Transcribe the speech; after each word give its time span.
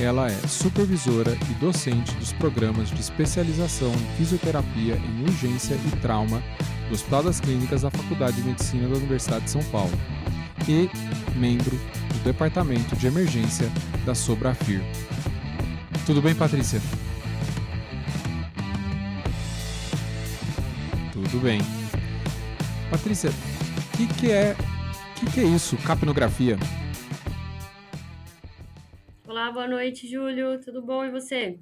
Ela 0.00 0.28
é 0.28 0.46
supervisora 0.46 1.36
e 1.50 1.54
docente 1.54 2.14
dos 2.16 2.32
programas 2.32 2.88
de 2.90 3.00
especialização 3.00 3.92
em 3.92 4.16
fisioterapia 4.16 4.96
em 4.96 5.22
urgência 5.22 5.74
e 5.74 5.96
trauma 5.96 6.42
do 6.88 6.94
Hospital 6.94 7.24
das 7.24 7.40
Clínicas 7.40 7.82
da 7.82 7.90
Faculdade 7.90 8.36
de 8.36 8.48
Medicina 8.48 8.88
da 8.88 8.96
Universidade 8.96 9.44
de 9.44 9.50
São 9.50 9.62
Paulo 9.64 9.92
e 10.68 10.88
membro 11.36 11.76
do 12.12 12.24
Departamento 12.24 12.94
de 12.96 13.06
Emergência 13.06 13.70
da 14.06 14.14
Sobrafir. 14.14 14.80
Tudo 16.06 16.22
bem, 16.22 16.34
Patrícia? 16.34 16.80
Tudo 21.12 21.40
bem. 21.42 21.60
Patrícia, 22.90 23.30
o 23.30 23.96
que, 23.96 24.06
que 24.06 24.30
é 24.30 24.56
que, 25.18 25.32
que 25.32 25.40
é 25.40 25.44
isso, 25.44 25.76
capnografia? 25.84 26.56
Olá, 29.26 29.50
boa 29.50 29.66
noite, 29.66 30.06
Júlio. 30.06 30.60
Tudo 30.60 30.80
bom 30.80 31.04
e 31.04 31.10
você? 31.10 31.58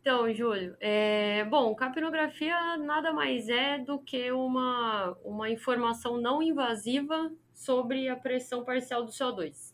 Então, 0.00 0.32
Júlio, 0.34 0.76
é... 0.80 1.44
bom, 1.44 1.74
capnografia 1.74 2.76
nada 2.76 3.12
mais 3.12 3.48
é 3.48 3.78
do 3.78 3.98
que 3.98 4.32
uma, 4.32 5.16
uma 5.24 5.48
informação 5.48 6.20
não 6.20 6.42
invasiva 6.42 7.32
sobre 7.54 8.08
a 8.08 8.16
pressão 8.16 8.64
parcial 8.64 9.04
do 9.04 9.12
CO2. 9.12 9.72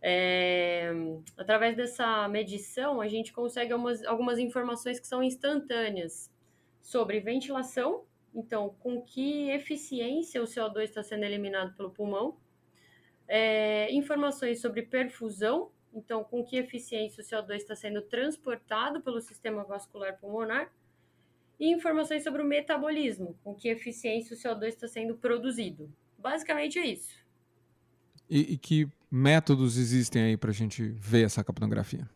É... 0.00 0.90
Através 1.36 1.76
dessa 1.76 2.26
medição, 2.28 3.00
a 3.00 3.08
gente 3.08 3.32
consegue 3.32 3.72
algumas, 3.72 4.02
algumas 4.04 4.38
informações 4.38 4.98
que 4.98 5.06
são 5.06 5.22
instantâneas 5.22 6.30
sobre 6.80 7.20
ventilação 7.20 8.07
então, 8.38 8.76
com 8.78 9.02
que 9.02 9.50
eficiência 9.50 10.40
o 10.40 10.44
CO2 10.44 10.84
está 10.84 11.02
sendo 11.02 11.24
eliminado 11.24 11.74
pelo 11.76 11.90
pulmão? 11.90 12.36
É, 13.26 13.92
informações 13.92 14.60
sobre 14.60 14.82
perfusão, 14.82 15.72
então, 15.92 16.22
com 16.22 16.44
que 16.44 16.56
eficiência 16.56 17.20
o 17.20 17.26
CO2 17.26 17.56
está 17.56 17.74
sendo 17.74 18.00
transportado 18.00 19.00
pelo 19.00 19.20
sistema 19.20 19.64
vascular 19.64 20.16
pulmonar? 20.20 20.72
E 21.58 21.68
informações 21.68 22.22
sobre 22.22 22.40
o 22.40 22.44
metabolismo, 22.44 23.36
com 23.42 23.56
que 23.56 23.68
eficiência 23.68 24.36
o 24.36 24.38
CO2 24.38 24.68
está 24.68 24.86
sendo 24.86 25.16
produzido. 25.16 25.92
Basicamente 26.16 26.78
é 26.78 26.86
isso. 26.86 27.26
E, 28.30 28.52
e 28.52 28.56
que 28.56 28.88
métodos 29.10 29.76
existem 29.76 30.22
aí 30.22 30.36
para 30.36 30.50
a 30.50 30.54
gente 30.54 30.84
ver 30.90 31.24
essa 31.24 31.42
capnografia? 31.42 32.08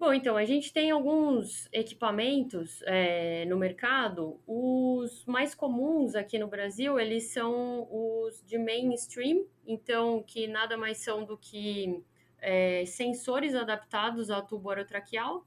Bom, 0.00 0.14
então, 0.14 0.34
a 0.34 0.46
gente 0.46 0.72
tem 0.72 0.90
alguns 0.90 1.68
equipamentos 1.70 2.80
é, 2.86 3.44
no 3.44 3.58
mercado. 3.58 4.40
Os 4.46 5.26
mais 5.26 5.54
comuns 5.54 6.14
aqui 6.14 6.38
no 6.38 6.48
Brasil, 6.48 6.98
eles 6.98 7.34
são 7.34 7.86
os 7.90 8.42
de 8.46 8.56
mainstream, 8.56 9.44
então, 9.66 10.22
que 10.22 10.48
nada 10.48 10.74
mais 10.78 11.04
são 11.04 11.22
do 11.22 11.36
que 11.36 12.02
é, 12.40 12.86
sensores 12.86 13.54
adaptados 13.54 14.30
ao 14.30 14.40
tubo 14.46 14.70
orotraqueal. 14.70 15.46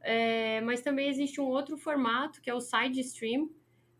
É, 0.00 0.62
mas 0.62 0.80
também 0.80 1.10
existe 1.10 1.38
um 1.38 1.48
outro 1.48 1.76
formato, 1.76 2.40
que 2.40 2.48
é 2.48 2.54
o 2.54 2.60
side 2.60 3.00
stream, 3.00 3.50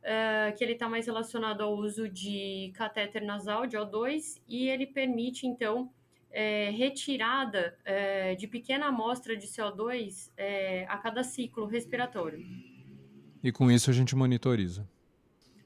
é, 0.02 0.50
que 0.56 0.64
ele 0.64 0.72
está 0.72 0.88
mais 0.88 1.04
relacionado 1.04 1.60
ao 1.60 1.74
uso 1.74 2.08
de 2.08 2.72
catéter 2.74 3.20
nasal, 3.20 3.66
de 3.66 3.76
O2, 3.76 4.40
e 4.48 4.66
ele 4.66 4.86
permite, 4.86 5.46
então, 5.46 5.92
é, 6.30 6.70
retirada 6.70 7.76
é, 7.84 8.34
de 8.34 8.46
pequena 8.46 8.86
amostra 8.86 9.36
de 9.36 9.46
CO2 9.46 10.30
é, 10.36 10.86
a 10.88 10.96
cada 10.98 11.22
ciclo 11.22 11.66
respiratório. 11.66 12.44
E 13.42 13.50
com 13.50 13.70
isso 13.70 13.90
a 13.90 13.92
gente 13.92 14.14
monitoriza. 14.14 14.88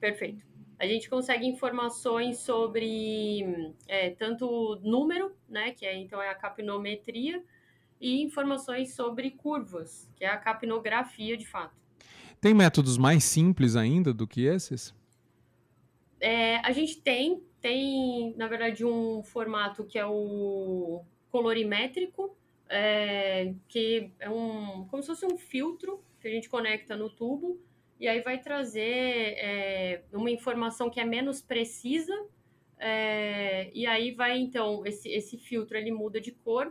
Perfeito. 0.01 0.45
A 0.79 0.87
gente 0.87 1.09
consegue 1.09 1.47
informações 1.47 2.39
sobre 2.39 3.73
é, 3.87 4.11
tanto 4.11 4.81
número, 4.83 5.33
né, 5.49 5.71
que 5.71 5.87
é, 5.87 5.97
então 5.97 6.21
é 6.21 6.29
a 6.29 6.35
capnometria, 6.35 7.43
e 8.01 8.23
informações 8.23 8.95
sobre 8.95 9.31
curvas, 9.31 10.11
que 10.17 10.25
é 10.25 10.29
a 10.29 10.37
capnografia 10.37 11.37
de 11.37 11.47
fato. 11.47 11.75
Tem 12.41 12.53
métodos 12.53 12.99
mais 12.99 13.25
simples 13.25 13.77
ainda 13.77 14.13
do 14.13 14.27
que 14.27 14.45
esses? 14.45 14.95
É, 16.21 16.59
a 16.59 16.73
gente 16.73 17.01
tem, 17.01 17.43
tem, 17.65 18.35
na 18.37 18.47
verdade, 18.47 18.85
um 18.85 19.23
formato 19.23 19.85
que 19.85 19.99
é 19.99 20.05
o 20.05 21.03
colorimétrico, 21.31 22.37
é, 22.69 23.55
que 23.67 24.13
é 24.21 24.29
um 24.29 24.87
como 24.91 25.03
se 25.03 25.07
fosse 25.07 25.25
um 25.25 25.39
filtro 25.39 26.05
que 26.21 26.29
a 26.29 26.31
gente 26.31 26.47
conecta 26.47 26.95
no 26.95 27.09
tubo 27.09 27.59
e 27.99 28.07
aí 28.07 28.21
vai 28.21 28.39
trazer 28.39 29.39
é, 29.39 30.03
uma 30.13 30.31
informação 30.31 30.91
que 30.91 31.01
é 31.01 31.07
menos 31.07 31.41
precisa 31.41 32.15
é, 32.79 33.71
e 33.73 33.87
aí 33.87 34.11
vai 34.11 34.37
então 34.39 34.85
esse, 34.85 35.09
esse 35.09 35.39
filtro 35.39 35.79
ele 35.79 35.91
muda 35.91 36.21
de 36.21 36.33
cor. 36.33 36.71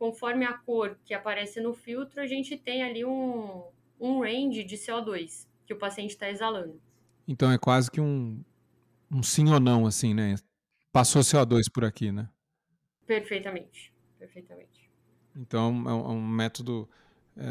Conforme 0.00 0.44
a 0.44 0.54
cor 0.54 0.98
que 1.04 1.14
aparece 1.14 1.60
no 1.60 1.72
filtro 1.72 2.20
a 2.20 2.26
gente 2.26 2.56
tem 2.56 2.82
ali 2.82 3.04
um, 3.04 3.62
um 4.00 4.18
range 4.18 4.64
de 4.64 4.76
CO2 4.76 5.46
que 5.64 5.72
o 5.72 5.78
paciente 5.78 6.10
está 6.10 6.28
exalando. 6.28 6.80
Então 7.28 7.52
é 7.52 7.56
quase 7.56 7.88
que 7.88 8.00
um, 8.00 8.42
um 9.10 9.22
sim 9.22 9.50
ou 9.50 9.60
não 9.60 9.86
assim 9.86 10.14
né 10.14 10.36
Passou 10.94 11.22
CO2 11.22 11.64
por 11.72 11.84
aqui, 11.84 12.12
né? 12.12 12.28
Perfeitamente, 13.04 13.92
perfeitamente. 14.16 14.88
Então 15.34 15.66
é 15.88 15.92
um, 15.92 16.08
é 16.12 16.12
um 16.12 16.24
método 16.24 16.88
é, 17.36 17.42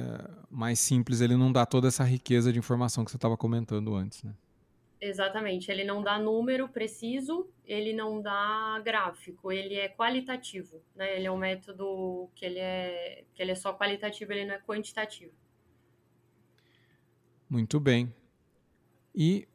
mais 0.50 0.80
simples, 0.80 1.20
ele 1.20 1.36
não 1.36 1.52
dá 1.52 1.66
toda 1.66 1.90
essa 1.90 2.06
riqueza 2.06 2.54
de 2.54 2.60
informação 2.60 3.04
que 3.04 3.12
você 3.12 3.18
estava 3.18 3.36
comentando 3.36 3.94
antes, 3.96 4.24
né? 4.24 4.34
Exatamente, 5.02 5.70
ele 5.70 5.84
não 5.84 6.02
dá 6.02 6.18
número 6.18 6.70
preciso, 6.70 7.50
ele 7.66 7.92
não 7.92 8.22
dá 8.22 8.82
gráfico, 8.82 9.52
ele 9.52 9.76
é 9.76 9.90
qualitativo, 9.90 10.82
né? 10.96 11.18
Ele 11.18 11.28
é 11.28 11.32
um 11.32 11.36
método 11.36 12.30
que 12.34 12.46
ele 12.46 12.60
é, 12.60 13.26
que 13.34 13.42
ele 13.42 13.52
é 13.52 13.56
só 13.56 13.74
qualitativo, 13.74 14.32
ele 14.32 14.46
não 14.46 14.56
é 14.56 14.60
quantitativo. 14.60 15.34
Muito 17.50 17.78
bem. 17.78 18.16
E 19.14 19.46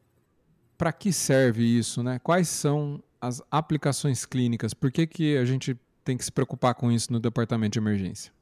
para 0.78 0.92
que 0.92 1.12
serve 1.12 1.64
isso, 1.64 2.02
né? 2.02 2.20
Quais 2.20 2.48
são 2.48 3.02
as 3.20 3.42
aplicações 3.50 4.24
clínicas, 4.24 4.72
por 4.72 4.92
que, 4.92 5.06
que 5.06 5.36
a 5.36 5.44
gente 5.44 5.76
tem 6.04 6.16
que 6.16 6.24
se 6.24 6.30
preocupar 6.30 6.74
com 6.74 6.90
isso 6.90 7.12
no 7.12 7.18
departamento 7.18 7.72
de 7.72 7.78
emergência? 7.80 8.32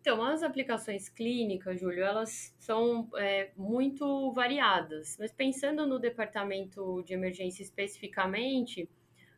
Então, 0.00 0.24
as 0.24 0.42
aplicações 0.42 1.10
clínicas, 1.10 1.78
Júlio, 1.78 2.02
elas 2.02 2.54
são 2.58 3.08
é, 3.16 3.50
muito 3.54 4.32
variadas. 4.32 5.16
Mas 5.18 5.30
pensando 5.30 5.86
no 5.86 5.98
departamento 5.98 7.02
de 7.04 7.12
emergência 7.12 7.62
especificamente, 7.62 8.88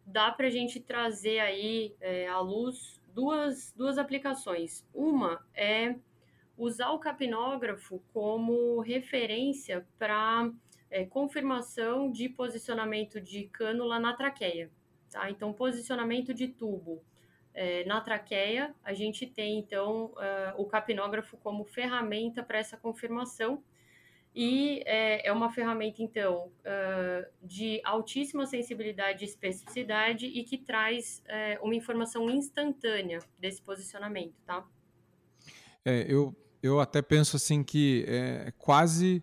dá 0.06 0.30
para 0.30 0.46
a 0.46 0.50
gente 0.50 0.78
trazer 0.78 1.40
aí 1.40 1.96
é, 2.00 2.28
à 2.28 2.38
luz 2.38 3.00
duas, 3.12 3.72
duas 3.76 3.98
aplicações. 3.98 4.86
Uma 4.94 5.44
é 5.52 5.96
usar 6.56 6.90
o 6.90 6.98
capnógrafo 7.00 8.00
como 8.12 8.78
referência 8.80 9.84
para 9.98 10.48
é, 10.92 11.06
confirmação 11.06 12.12
de 12.12 12.28
posicionamento 12.28 13.20
de 13.20 13.44
cânula 13.44 13.98
na 13.98 14.12
traqueia. 14.12 14.70
Tá? 15.10 15.30
Então, 15.30 15.52
posicionamento 15.52 16.32
de 16.34 16.48
tubo 16.48 17.02
é, 17.54 17.84
na 17.84 18.00
traqueia, 18.00 18.74
a 18.84 18.92
gente 18.92 19.26
tem 19.26 19.58
então 19.58 20.12
uh, 20.12 20.60
o 20.60 20.66
capnógrafo 20.66 21.36
como 21.38 21.64
ferramenta 21.64 22.42
para 22.42 22.58
essa 22.58 22.76
confirmação. 22.76 23.62
E 24.34 24.82
é, 24.86 25.28
é 25.28 25.32
uma 25.32 25.52
ferramenta, 25.52 26.02
então, 26.02 26.50
uh, 26.60 27.26
de 27.42 27.82
altíssima 27.84 28.46
sensibilidade 28.46 29.24
e 29.24 29.28
especificidade 29.28 30.26
e 30.26 30.42
que 30.44 30.56
traz 30.56 31.22
uh, 31.26 31.64
uma 31.64 31.74
informação 31.74 32.30
instantânea 32.30 33.18
desse 33.38 33.60
posicionamento, 33.60 34.34
tá? 34.46 34.66
É, 35.84 36.06
eu, 36.08 36.34
eu 36.62 36.80
até 36.80 37.02
penso 37.02 37.36
assim 37.36 37.62
que 37.62 38.06
é 38.08 38.50
quase 38.56 39.22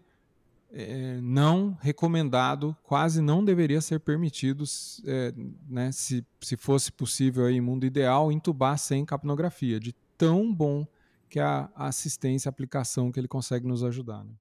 é, 0.71 1.19
não 1.21 1.77
recomendado, 1.81 2.75
quase 2.83 3.21
não 3.21 3.43
deveria 3.43 3.81
ser 3.81 3.99
permitido, 3.99 4.63
é, 5.05 5.33
né, 5.67 5.91
se, 5.91 6.25
se 6.41 6.55
fosse 6.55 6.91
possível 6.91 7.45
aí, 7.45 7.59
mundo 7.59 7.85
ideal, 7.85 8.31
intubar 8.31 8.77
sem 8.77 9.05
capnografia, 9.05 9.79
de 9.79 9.93
tão 10.17 10.53
bom 10.53 10.85
que 11.29 11.39
é 11.39 11.43
a, 11.43 11.69
assistência, 11.75 12.49
a 12.49 12.51
aplicação 12.51 13.11
que 13.11 13.19
ele 13.19 13.27
consegue 13.27 13.67
nos 13.67 13.83
ajudar. 13.83 14.23
Né? 14.23 14.31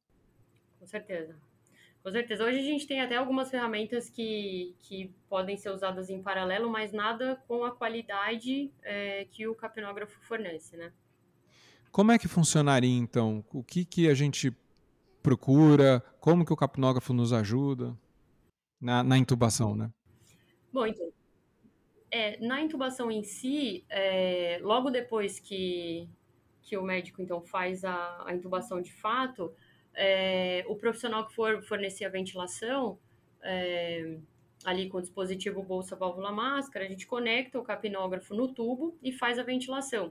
Com 0.81 0.87
certeza. 0.87 1.37
Com 2.03 2.11
certeza. 2.11 2.45
Hoje 2.45 2.59
a 2.59 2.63
gente 2.63 2.87
tem 2.87 3.01
até 3.01 3.17
algumas 3.17 3.51
ferramentas 3.51 4.09
que, 4.09 4.75
que 4.81 5.13
podem 5.29 5.57
ser 5.57 5.71
usadas 5.71 6.09
em 6.09 6.23
paralelo, 6.23 6.71
mas 6.71 6.93
nada 6.93 7.37
com 7.47 7.65
a 7.65 7.71
qualidade 7.71 8.71
é, 8.83 9.27
que 9.31 9.47
o 9.47 9.55
capnógrafo 9.55 10.19
fornece, 10.23 10.77
né? 10.77 10.93
Como 11.91 12.13
é 12.13 12.19
que 12.19 12.29
funcionaria, 12.29 12.97
então? 12.97 13.45
O 13.53 13.63
que, 13.63 13.85
que 13.85 14.09
a 14.09 14.15
gente 14.15 14.55
procura? 15.29 16.03
Como 16.21 16.45
que 16.45 16.53
o 16.53 16.57
capnógrafo 16.57 17.13
nos 17.13 17.35
ajuda 17.35 17.95
na, 18.81 19.03
na 19.03 19.19
intubação, 19.19 19.77
né? 19.77 19.91
Bom, 20.73 20.87
então, 20.87 21.13
é, 22.11 22.39
na 22.41 22.63
intubação 22.63 23.11
em 23.11 23.23
si, 23.23 23.85
é, 23.91 24.59
logo 24.63 24.91
depois 24.91 25.39
que, 25.39 26.09
que 26.63 26.79
o 26.79 26.83
médico 26.83 27.21
então 27.21 27.43
faz 27.43 27.85
a, 27.85 28.25
a 28.25 28.35
intubação 28.35 28.81
de 28.81 28.93
fato, 28.93 29.53
é, 29.95 30.65
o 30.67 30.75
profissional 30.77 31.27
que 31.27 31.35
for 31.35 31.63
fornecer 31.63 32.07
a 32.07 32.09
ventilação, 32.09 32.99
é, 33.43 34.17
ali 34.65 34.89
com 34.89 34.97
o 34.97 35.03
dispositivo 35.03 35.63
bolsa, 35.63 35.95
válvula, 35.95 36.33
máscara, 36.33 36.87
a 36.87 36.89
gente 36.89 37.07
conecta 37.07 37.59
o 37.59 37.63
capnógrafo 37.63 38.35
no 38.35 38.49
tubo 38.49 38.97
e 39.03 39.13
faz 39.13 39.39
a 39.39 39.43
ventilação. 39.43 40.11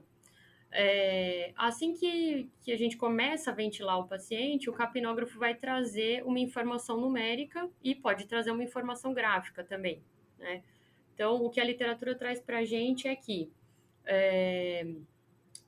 É, 0.70 1.52
assim 1.56 1.94
que, 1.94 2.50
que 2.60 2.72
a 2.72 2.76
gente 2.76 2.96
começa 2.96 3.50
a 3.50 3.54
ventilar 3.54 3.98
o 3.98 4.06
paciente, 4.06 4.68
o 4.68 4.72
capnógrafo 4.72 5.38
vai 5.38 5.54
trazer 5.54 6.22
uma 6.24 6.38
informação 6.38 7.00
numérica 7.00 7.68
e 7.82 7.94
pode 7.94 8.26
trazer 8.26 8.50
uma 8.50 8.62
informação 8.62 9.14
gráfica 9.14 9.64
também, 9.64 10.02
né? 10.38 10.62
Então, 11.14 11.42
o 11.42 11.50
que 11.50 11.60
a 11.60 11.64
literatura 11.64 12.14
traz 12.14 12.40
para 12.40 12.58
a 12.58 12.64
gente 12.64 13.08
é 13.08 13.16
que 13.16 13.50
é, 14.06 14.86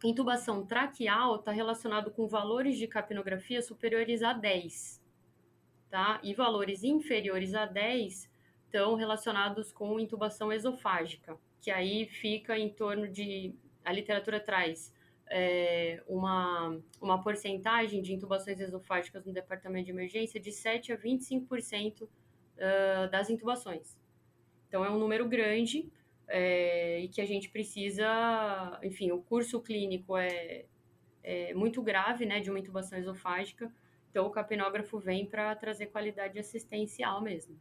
intubação 0.04 0.64
traqueal 0.64 1.36
está 1.36 1.50
relacionado 1.50 2.10
com 2.10 2.28
valores 2.28 2.78
de 2.78 2.86
capnografia 2.86 3.60
superiores 3.60 4.22
a 4.22 4.32
10, 4.32 5.02
tá? 5.90 6.20
E 6.22 6.34
valores 6.34 6.84
inferiores 6.84 7.54
a 7.54 7.66
10 7.66 8.30
estão 8.66 8.94
relacionados 8.94 9.72
com 9.72 9.98
intubação 9.98 10.52
esofágica, 10.52 11.36
que 11.60 11.70
aí 11.70 12.06
fica 12.06 12.56
em 12.56 12.68
torno 12.68 13.08
de 13.08 13.54
a 13.84 13.92
literatura 13.92 14.40
traz 14.40 14.92
é, 15.30 16.02
uma, 16.08 16.78
uma 17.00 17.22
porcentagem 17.22 18.02
de 18.02 18.12
intubações 18.12 18.60
esofágicas 18.60 19.24
no 19.24 19.32
departamento 19.32 19.86
de 19.86 19.92
emergência 19.92 20.40
de 20.40 20.50
7 20.50 20.92
a 20.92 20.98
25% 20.98 22.02
uh, 22.02 22.08
das 23.10 23.30
intubações. 23.30 23.96
Então, 24.68 24.84
é 24.84 24.90
um 24.90 24.98
número 24.98 25.28
grande 25.28 25.90
é, 26.28 27.00
e 27.00 27.08
que 27.08 27.20
a 27.20 27.26
gente 27.26 27.48
precisa, 27.48 28.78
enfim, 28.82 29.10
o 29.12 29.18
curso 29.18 29.60
clínico 29.60 30.16
é, 30.16 30.64
é 31.22 31.54
muito 31.54 31.80
grave, 31.82 32.26
né, 32.26 32.40
de 32.40 32.50
uma 32.50 32.58
intubação 32.58 32.98
esofágica. 32.98 33.72
Então, 34.10 34.26
o 34.26 34.30
capnógrafo 34.30 34.98
vem 34.98 35.26
para 35.26 35.54
trazer 35.54 35.86
qualidade 35.86 36.38
assistencial 36.38 37.20
mesmo. 37.20 37.56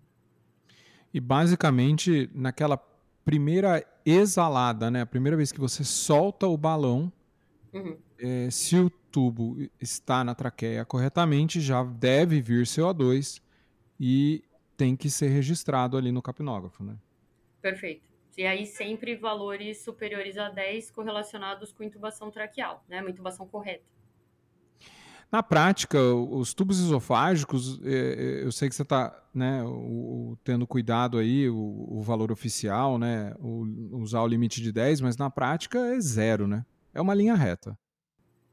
E 1.14 1.20
basicamente, 1.20 2.30
naquela 2.34 2.78
primeira 3.30 3.86
exalada, 4.04 4.90
né, 4.90 5.02
a 5.02 5.06
primeira 5.06 5.38
vez 5.38 5.52
que 5.52 5.60
você 5.60 5.84
solta 5.84 6.48
o 6.48 6.58
balão, 6.58 7.14
uhum. 7.72 7.96
é, 8.18 8.50
se 8.50 8.76
o 8.76 8.90
tubo 8.90 9.56
está 9.80 10.24
na 10.24 10.34
traqueia 10.34 10.84
corretamente, 10.84 11.62
já 11.62 11.84
deve 11.84 12.42
vir 12.42 12.66
CO2 12.66 13.40
e 14.00 14.44
tem 14.76 14.96
que 14.96 15.12
ser 15.12 15.28
registrado 15.28 15.96
ali 15.96 16.12
no 16.12 16.24
capnógrafo, 16.24 16.84
né? 16.84 16.96
Perfeito. 17.62 18.02
E 18.36 18.48
aí 18.48 18.66
sempre 18.66 19.16
valores 19.16 19.84
superiores 19.84 20.36
a 20.36 20.50
10 20.50 20.90
correlacionados 20.90 21.72
com 21.72 21.84
intubação 21.84 22.32
traqueal, 22.32 22.84
né? 22.90 23.00
Uma 23.00 23.12
intubação 23.12 23.48
correta. 23.48 23.84
Na 25.32 25.44
prática, 25.44 26.02
os 26.02 26.56
tubos 26.56 26.80
esofágicos, 26.80 27.80
é, 27.84 27.92
é, 27.92 28.44
eu 28.44 28.52
sei 28.52 28.68
que 28.68 28.74
você 28.74 28.82
está 28.82 29.24
né, 29.34 29.62
tendo 30.44 30.66
cuidado 30.66 31.20
aí, 31.20 31.48
o, 31.48 31.86
o 31.88 32.02
valor 32.02 32.32
oficial, 32.32 32.98
né, 32.98 33.36
o, 33.40 33.98
usar 33.98 34.24
o 34.24 34.28
limite 34.28 34.60
de 34.60 34.72
10, 34.72 35.02
mas 35.02 35.18
na 35.18 35.30
prática 35.30 35.78
é 35.78 36.00
zero, 36.00 36.48
né? 36.48 36.66
É 36.94 37.00
uma 37.00 37.14
linha 37.14 37.36
reta. 37.36 37.78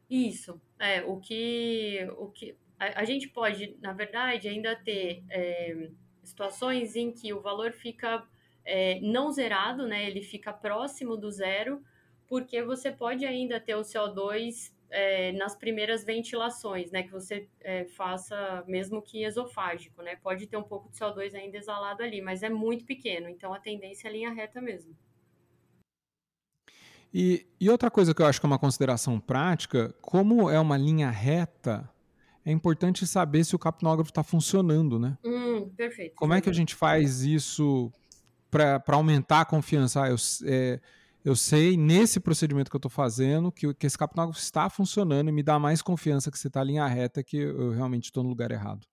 Isso. 0.08 0.61
É, 0.78 1.02
o 1.02 1.17
que, 1.19 2.06
o 2.19 2.28
que 2.28 2.55
a, 2.78 3.00
a 3.00 3.05
gente 3.05 3.28
pode, 3.28 3.76
na 3.81 3.94
verdade, 3.94 4.46
ainda 4.46 4.76
ter 4.76 5.25
é, 5.31 5.90
situações 6.23 6.94
em 6.94 7.11
que 7.11 7.32
o 7.32 7.40
valor 7.40 7.73
fica 7.73 8.23
é, 8.67 9.00
não 9.00 9.32
zerado, 9.32 9.87
né? 9.87 10.06
Ele 10.06 10.23
fica 10.23 10.52
próximo 10.52 11.17
do 11.17 11.31
zero, 11.31 11.82
porque 12.28 12.62
você 12.62 12.93
pode 12.93 13.25
ainda 13.25 13.58
ter 13.58 13.76
o 13.76 13.81
CO2 13.81 14.75
é, 14.91 15.33
nas 15.33 15.56
primeiras 15.56 16.05
ventilações, 16.05 16.91
né? 16.91 17.03
Que 17.03 17.12
você 17.12 17.49
é, 17.61 17.85
faça, 17.85 18.65
mesmo 18.67 19.03
que 19.03 19.25
esofágico, 19.25 20.03
né? 20.03 20.17
Pode 20.17 20.47
ter 20.47 20.56
um 20.56 20.62
pouco 20.62 20.91
de 20.91 20.99
CO2 20.99 21.35
ainda 21.35 21.56
exalado 21.56 22.03
ali, 22.03 22.21
mas 22.21 22.43
é 22.43 22.49
muito 22.49 22.85
pequeno, 22.85 23.29
então 23.29 23.53
a 23.53 23.59
tendência 23.59 24.09
é 24.09 24.12
linha 24.12 24.33
reta 24.33 24.61
mesmo. 24.61 24.97
E, 27.12 27.47
e 27.61 27.71
outra 27.71 27.91
coisa 27.91 28.15
que 28.15 28.21
eu 28.21 28.27
acho 28.27 28.41
que 28.41 28.47
é 28.47 28.49
uma 28.49 28.59
consideração 28.59 29.19
prática, 29.19 29.94
como 30.03 30.50
é 30.50 30.61
uma 30.61 30.77
linha 30.77 31.09
reta, 31.09 31.88
é 32.44 32.53
importante 32.53 33.06
saber 33.06 33.43
se 33.44 33.56
o 33.56 33.59
capnógrafo 33.59 34.11
está 34.11 34.23
funcionando, 34.23 34.99
né? 34.99 35.17
Hum, 35.25 35.69
perfeito. 35.71 36.15
Como 36.15 36.35
é 36.35 36.41
que 36.41 36.50
a 36.50 36.53
gente 36.53 36.75
faz 36.75 37.23
isso 37.23 37.91
para 38.50 38.83
aumentar 38.88 39.41
a 39.41 39.44
confiança? 39.44 40.03
Ah, 40.03 40.09
eu, 40.11 40.17
é, 40.44 40.81
eu 41.26 41.34
sei, 41.34 41.76
nesse 41.76 42.20
procedimento 42.20 42.70
que 42.70 42.76
eu 42.76 42.78
estou 42.78 42.88
fazendo, 42.88 43.50
que, 43.50 43.75
que 43.75 43.84
esse 43.84 43.99
capnógrafo 43.99 44.38
está 44.38 44.70
funcionando 44.70 45.28
e 45.28 45.32
me 45.32 45.43
dá 45.43 45.58
mais 45.58 45.82
confiança 45.82 46.31
que 46.31 46.38
você 46.38 46.46
está 46.46 46.62
linha 46.62 46.87
reta 46.87 47.20
que 47.20 47.37
eu 47.37 47.73
realmente 47.73 48.05
estou 48.05 48.23
no 48.23 48.28
lugar 48.28 48.52
errado. 48.52 48.87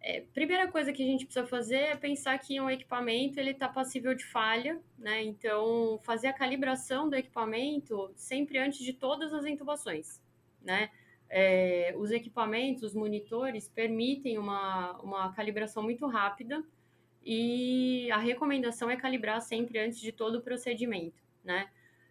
É, 0.00 0.22
primeira 0.32 0.66
coisa 0.68 0.94
que 0.94 1.02
a 1.02 1.06
gente 1.06 1.26
precisa 1.26 1.46
fazer 1.46 1.76
é 1.76 1.94
pensar 1.94 2.38
que 2.38 2.58
um 2.58 2.70
equipamento 2.70 3.38
ele 3.38 3.50
está 3.50 3.68
passível 3.68 4.14
de 4.14 4.24
falha, 4.24 4.80
né? 4.98 5.22
Então 5.22 6.00
fazer 6.02 6.28
a 6.28 6.32
calibração 6.32 7.10
do 7.10 7.14
equipamento 7.14 8.10
sempre 8.16 8.56
antes 8.56 8.78
de 8.78 8.94
todas 8.94 9.30
as 9.34 9.44
intubações, 9.44 10.22
né? 10.62 10.88
É, 11.28 11.94
os 11.98 12.10
equipamentos, 12.10 12.82
os 12.82 12.94
monitores, 12.94 13.68
permitem 13.68 14.38
uma, 14.38 14.98
uma 15.02 15.32
calibração 15.34 15.82
muito 15.82 16.06
rápida 16.06 16.64
e 17.32 18.10
a 18.10 18.16
recomendação 18.16 18.90
é 18.90 18.96
calibrar 18.96 19.40
sempre 19.40 19.78
antes 19.78 20.00
de 20.00 20.10
todo 20.10 20.38
o 20.38 20.42
procedimento, 20.42 21.22
né? 21.44 21.70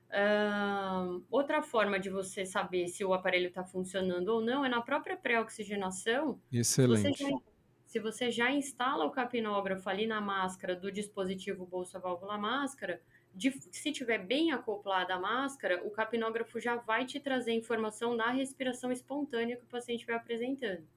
Uh, 0.09 1.21
outra 1.29 1.61
forma 1.61 1.99
de 1.99 2.09
você 2.09 2.45
saber 2.45 2.87
se 2.87 3.03
o 3.03 3.13
aparelho 3.13 3.49
está 3.49 3.61
funcionando 3.61 4.29
ou 4.29 4.39
não 4.39 4.63
é 4.63 4.69
na 4.69 4.81
própria 4.81 5.17
pré-oxigenação. 5.17 6.39
Excelente. 6.49 7.17
Se 7.17 7.25
você, 7.25 7.31
já, 7.31 7.37
se 7.85 7.99
você 7.99 8.31
já 8.31 8.49
instala 8.49 9.03
o 9.03 9.11
capnógrafo 9.11 9.89
ali 9.89 10.07
na 10.07 10.21
máscara 10.21 10.73
do 10.73 10.89
dispositivo 10.89 11.65
bolsa 11.65 11.99
válvula 11.99 12.37
máscara, 12.37 13.01
de, 13.35 13.51
se 13.73 13.91
tiver 13.91 14.19
bem 14.19 14.53
acoplada 14.53 15.15
a 15.15 15.19
máscara, 15.19 15.85
o 15.85 15.91
capnógrafo 15.91 16.61
já 16.61 16.77
vai 16.77 17.05
te 17.05 17.19
trazer 17.19 17.51
informação 17.51 18.15
na 18.15 18.31
respiração 18.31 18.89
espontânea 18.89 19.57
que 19.57 19.65
o 19.65 19.67
paciente 19.67 20.05
vai 20.05 20.15
apresentando. 20.15 20.87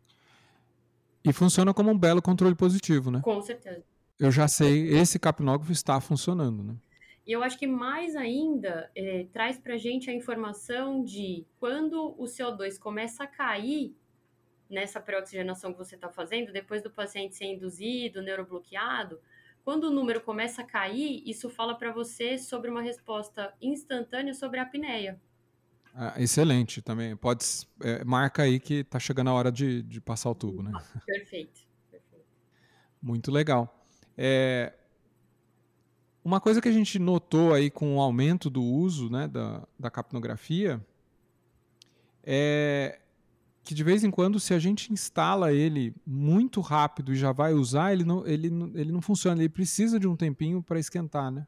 E 1.25 1.33
funciona 1.33 1.75
como 1.75 1.91
um 1.91 1.99
belo 1.99 2.23
controle 2.23 2.55
positivo, 2.55 3.11
né? 3.11 3.21
Com 3.21 3.43
certeza. 3.43 3.91
Eu 4.23 4.31
já 4.31 4.47
sei, 4.47 4.88
esse 4.91 5.19
capnógrafo 5.19 5.73
está 5.73 6.00
funcionando, 6.00 6.62
né? 6.62 6.76
E 7.26 7.33
eu 7.33 7.43
acho 7.43 7.59
que 7.59 7.67
mais 7.67 8.14
ainda 8.14 8.88
é, 8.95 9.26
traz 9.33 9.59
para 9.59 9.75
a 9.75 9.76
gente 9.76 10.09
a 10.09 10.14
informação 10.14 11.02
de 11.02 11.45
quando 11.59 12.14
o 12.17 12.23
CO2 12.23 12.79
começa 12.79 13.25
a 13.25 13.26
cair 13.26 13.97
nessa 14.71 15.00
pré-oxigenação 15.00 15.73
que 15.73 15.79
você 15.79 15.97
está 15.97 16.09
fazendo, 16.09 16.52
depois 16.52 16.85
do 16.85 16.88
paciente 16.88 17.35
ser 17.35 17.47
induzido, 17.47 18.23
neurobloqueado, 18.23 19.21
quando 19.64 19.85
o 19.85 19.91
número 19.91 20.21
começa 20.21 20.62
a 20.62 20.64
cair, 20.64 21.21
isso 21.26 21.50
fala 21.50 21.75
para 21.75 21.91
você 21.91 22.38
sobre 22.38 22.71
uma 22.71 22.81
resposta 22.81 23.52
instantânea 23.61 24.35
sobre 24.35 24.61
a 24.61 24.62
apneia. 24.62 25.21
Ah, 25.93 26.14
excelente 26.17 26.81
também. 26.81 27.17
Pode 27.17 27.45
é, 27.83 28.05
marca 28.05 28.45
aí 28.45 28.61
que 28.61 28.75
está 28.75 29.00
chegando 29.00 29.31
a 29.31 29.33
hora 29.33 29.50
de, 29.50 29.83
de 29.83 30.00
passar 30.00 30.31
o 30.31 30.35
tubo, 30.35 30.62
né? 30.62 30.71
Perfeito. 31.05 31.61
Perfeito. 31.91 32.25
Muito 33.02 33.33
legal. 33.33 33.82
É, 34.16 34.73
uma 36.25 36.40
coisa 36.40 36.61
que 36.61 36.69
a 36.69 36.73
gente 36.73 36.99
notou 36.99 37.52
aí 37.52 37.71
com 37.71 37.97
o 37.97 38.00
aumento 38.00 38.49
do 38.49 38.62
uso 38.62 39.11
né, 39.11 39.26
da, 39.26 39.66
da 39.78 39.90
capnografia 39.90 40.81
é 42.25 42.99
que 43.64 43.75
de 43.75 43.85
vez 43.85 44.02
em 44.02 44.11
quando, 44.11 44.40
se 44.40 44.52
a 44.54 44.59
gente 44.59 44.92
instala 44.92 45.52
ele 45.52 45.95
muito 46.04 46.61
rápido 46.61 47.12
e 47.12 47.16
já 47.16 47.31
vai 47.31 47.52
usar, 47.52 47.92
ele 47.92 48.04
não, 48.04 48.26
ele, 48.26 48.49
ele 48.75 48.90
não 48.90 49.00
funciona, 49.00 49.40
ele 49.40 49.49
precisa 49.49 50.00
de 50.00 50.09
um 50.09 50.16
tempinho 50.16 50.62
para 50.62 50.81
esquentar, 50.81 51.31
né? 51.31 51.47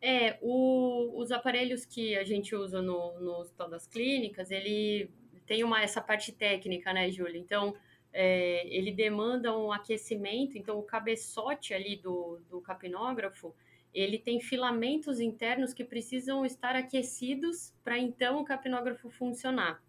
É, 0.00 0.38
o, 0.40 1.20
os 1.20 1.30
aparelhos 1.30 1.84
que 1.84 2.16
a 2.16 2.24
gente 2.24 2.54
usa 2.54 2.80
no, 2.80 3.18
no 3.20 3.32
Hospital 3.40 3.68
das 3.68 3.86
Clínicas, 3.86 4.50
ele 4.50 5.10
tem 5.46 5.62
uma, 5.62 5.82
essa 5.82 6.00
parte 6.00 6.32
técnica, 6.32 6.92
né, 6.92 7.10
Júlia? 7.10 7.38
Então, 7.38 7.74
é, 8.18 8.66
ele 8.74 8.90
demanda 8.90 9.54
um 9.54 9.70
aquecimento, 9.70 10.56
então 10.56 10.78
o 10.78 10.82
cabeçote 10.82 11.74
ali 11.74 11.96
do, 11.96 12.40
do 12.48 12.62
capnógrafo, 12.62 13.54
ele 13.92 14.18
tem 14.18 14.40
filamentos 14.40 15.20
internos 15.20 15.74
que 15.74 15.84
precisam 15.84 16.44
estar 16.46 16.74
aquecidos 16.74 17.74
para 17.84 17.98
então 17.98 18.40
o 18.40 18.44
capnógrafo 18.44 19.10
funcionar. 19.10 19.82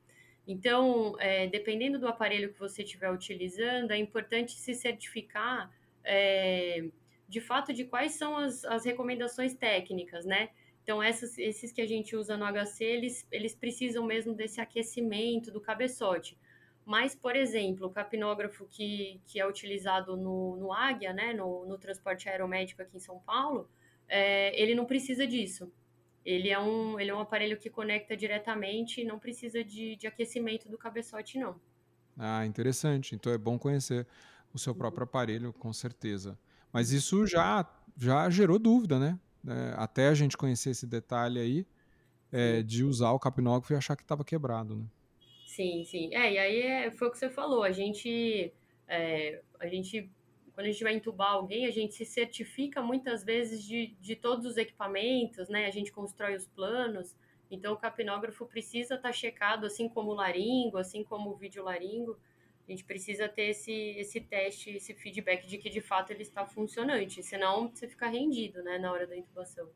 Então, 0.46 1.16
é, 1.20 1.48
dependendo 1.48 1.98
do 1.98 2.06
aparelho 2.06 2.52
que 2.52 2.60
você 2.60 2.84
estiver 2.84 3.10
utilizando, 3.10 3.92
é 3.92 3.98
importante 3.98 4.52
se 4.52 4.74
certificar 4.74 5.72
é, 6.04 6.84
de 7.30 7.40
fato 7.40 7.72
de 7.72 7.86
quais 7.86 8.14
são 8.14 8.36
as, 8.36 8.66
as 8.66 8.84
recomendações 8.84 9.54
técnicas, 9.54 10.26
né? 10.26 10.50
Então, 10.84 11.02
essas, 11.02 11.38
esses 11.38 11.72
que 11.72 11.82
a 11.82 11.88
gente 11.88 12.14
usa 12.14 12.36
no 12.36 12.46
HC, 12.46 12.84
eles, 12.84 13.28
eles 13.32 13.56
precisam 13.56 14.06
mesmo 14.06 14.34
desse 14.34 14.60
aquecimento 14.60 15.50
do 15.50 15.62
cabeçote. 15.62 16.38
Mas, 16.88 17.14
por 17.14 17.36
exemplo, 17.36 17.88
o 17.88 17.90
capnógrafo 17.90 18.66
que, 18.66 19.20
que 19.26 19.42
é 19.42 19.46
utilizado 19.46 20.16
no, 20.16 20.56
no 20.56 20.72
Águia, 20.72 21.12
né, 21.12 21.34
no, 21.34 21.66
no 21.66 21.78
transporte 21.78 22.30
aeromédico 22.30 22.82
aqui 22.82 22.96
em 22.96 23.00
São 23.02 23.20
Paulo, 23.20 23.70
é, 24.08 24.58
ele 24.58 24.74
não 24.74 24.86
precisa 24.86 25.28
disso. 25.28 25.70
Ele 26.24 26.50
é, 26.50 26.58
um, 26.58 26.98
ele 26.98 27.12
é 27.12 27.14
um 27.14 27.20
aparelho 27.20 27.58
que 27.58 27.70
conecta 27.70 28.16
diretamente 28.16 29.02
e 29.02 29.04
não 29.04 29.20
precisa 29.20 29.66
de, 29.66 29.98
de 29.98 30.08
aquecimento 30.08 30.70
do 30.70 30.78
cabeçote, 30.78 31.38
não. 31.38 31.60
Ah, 32.18 32.46
interessante. 32.46 33.16
Então 33.16 33.34
é 33.34 33.38
bom 33.38 33.60
conhecer 33.60 34.08
o 34.54 34.58
seu 34.58 34.74
próprio 34.74 35.04
aparelho, 35.04 35.52
com 35.52 35.74
certeza. 35.74 36.40
Mas 36.72 36.94
isso 36.94 37.28
já, 37.28 37.70
já 37.98 38.30
gerou 38.30 38.58
dúvida, 38.58 38.98
né? 38.98 39.20
É, 39.46 39.74
até 39.76 40.08
a 40.08 40.14
gente 40.14 40.38
conhecer 40.38 40.70
esse 40.70 40.88
detalhe 40.88 41.38
aí 41.38 41.68
é, 42.32 42.64
de 42.64 42.86
usar 42.86 43.12
o 43.12 43.20
capnógrafo 43.20 43.74
e 43.74 43.76
achar 43.76 43.98
que 43.98 44.04
estava 44.04 44.24
quebrado, 44.24 44.74
né? 44.74 44.86
Sim, 45.58 45.84
sim. 45.86 46.14
É, 46.14 46.34
e 46.34 46.38
aí 46.38 46.62
é, 46.62 46.92
foi 46.92 47.08
o 47.08 47.12
que 47.12 47.18
você 47.18 47.32
falou. 47.32 47.64
A 47.64 47.72
gente, 47.72 48.54
é, 48.88 49.42
a 49.60 49.66
gente, 49.66 50.08
quando 50.54 50.68
a 50.68 50.72
gente 50.72 50.84
vai 50.84 50.94
entubar 50.94 51.32
alguém, 51.32 51.66
a 51.66 51.72
gente 51.72 51.96
se 51.96 52.06
certifica 52.06 52.80
muitas 52.80 53.24
vezes 53.24 53.64
de, 53.64 53.88
de 54.00 54.16
todos 54.16 54.46
os 54.46 54.56
equipamentos, 54.56 55.50
né? 55.50 55.66
A 55.66 55.72
gente 55.72 55.92
constrói 55.92 56.36
os 56.36 56.46
planos. 56.46 57.16
Então, 57.50 57.74
o 57.74 57.78
capnógrafo 57.78 58.46
precisa 58.46 58.96
estar 58.96 59.10
tá 59.10 59.12
checado, 59.12 59.66
assim 59.66 59.90
como 59.90 60.12
o 60.12 60.14
laringo, 60.14 60.78
assim 60.78 61.04
como 61.04 61.32
o 61.32 61.36
videolaringo. 61.36 62.20
A 62.68 62.72
gente 62.72 62.84
precisa 62.84 63.28
ter 63.28 63.50
esse, 63.50 63.74
esse 63.98 64.22
teste, 64.22 64.70
esse 64.70 64.94
feedback 64.94 65.48
de 65.48 65.58
que 65.58 65.72
de 65.72 65.82
fato 65.82 66.12
ele 66.12 66.22
está 66.22 66.46
funcionante, 66.46 67.24
senão 67.24 67.70
você 67.74 67.88
fica 67.88 68.08
rendido 68.08 68.62
né, 68.62 68.78
na 68.78 68.92
hora 68.92 69.08
da 69.08 69.18
intubação. 69.18 69.68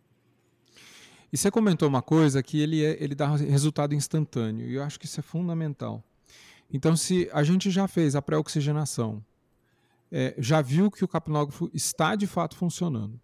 E 1.31 1.37
você 1.37 1.49
comentou 1.49 1.87
uma 1.87 2.01
coisa 2.01 2.43
que 2.43 2.59
ele, 2.59 2.83
é, 2.83 3.01
ele 3.01 3.15
dá 3.15 3.27
resultado 3.35 3.95
instantâneo, 3.95 4.67
e 4.67 4.75
eu 4.75 4.83
acho 4.83 4.99
que 4.99 5.05
isso 5.05 5.19
é 5.19 5.23
fundamental. 5.23 6.03
Então, 6.71 6.95
se 6.95 7.29
a 7.33 7.43
gente 7.43 7.69
já 7.69 7.87
fez 7.87 8.15
a 8.15 8.21
pré-oxigenação, 8.21 9.23
é, 10.11 10.35
já 10.37 10.61
viu 10.61 10.91
que 10.91 11.05
o 11.05 11.07
capnógrafo 11.07 11.69
está 11.73 12.15
de 12.15 12.27
fato 12.27 12.55
funcionando, 12.55 13.19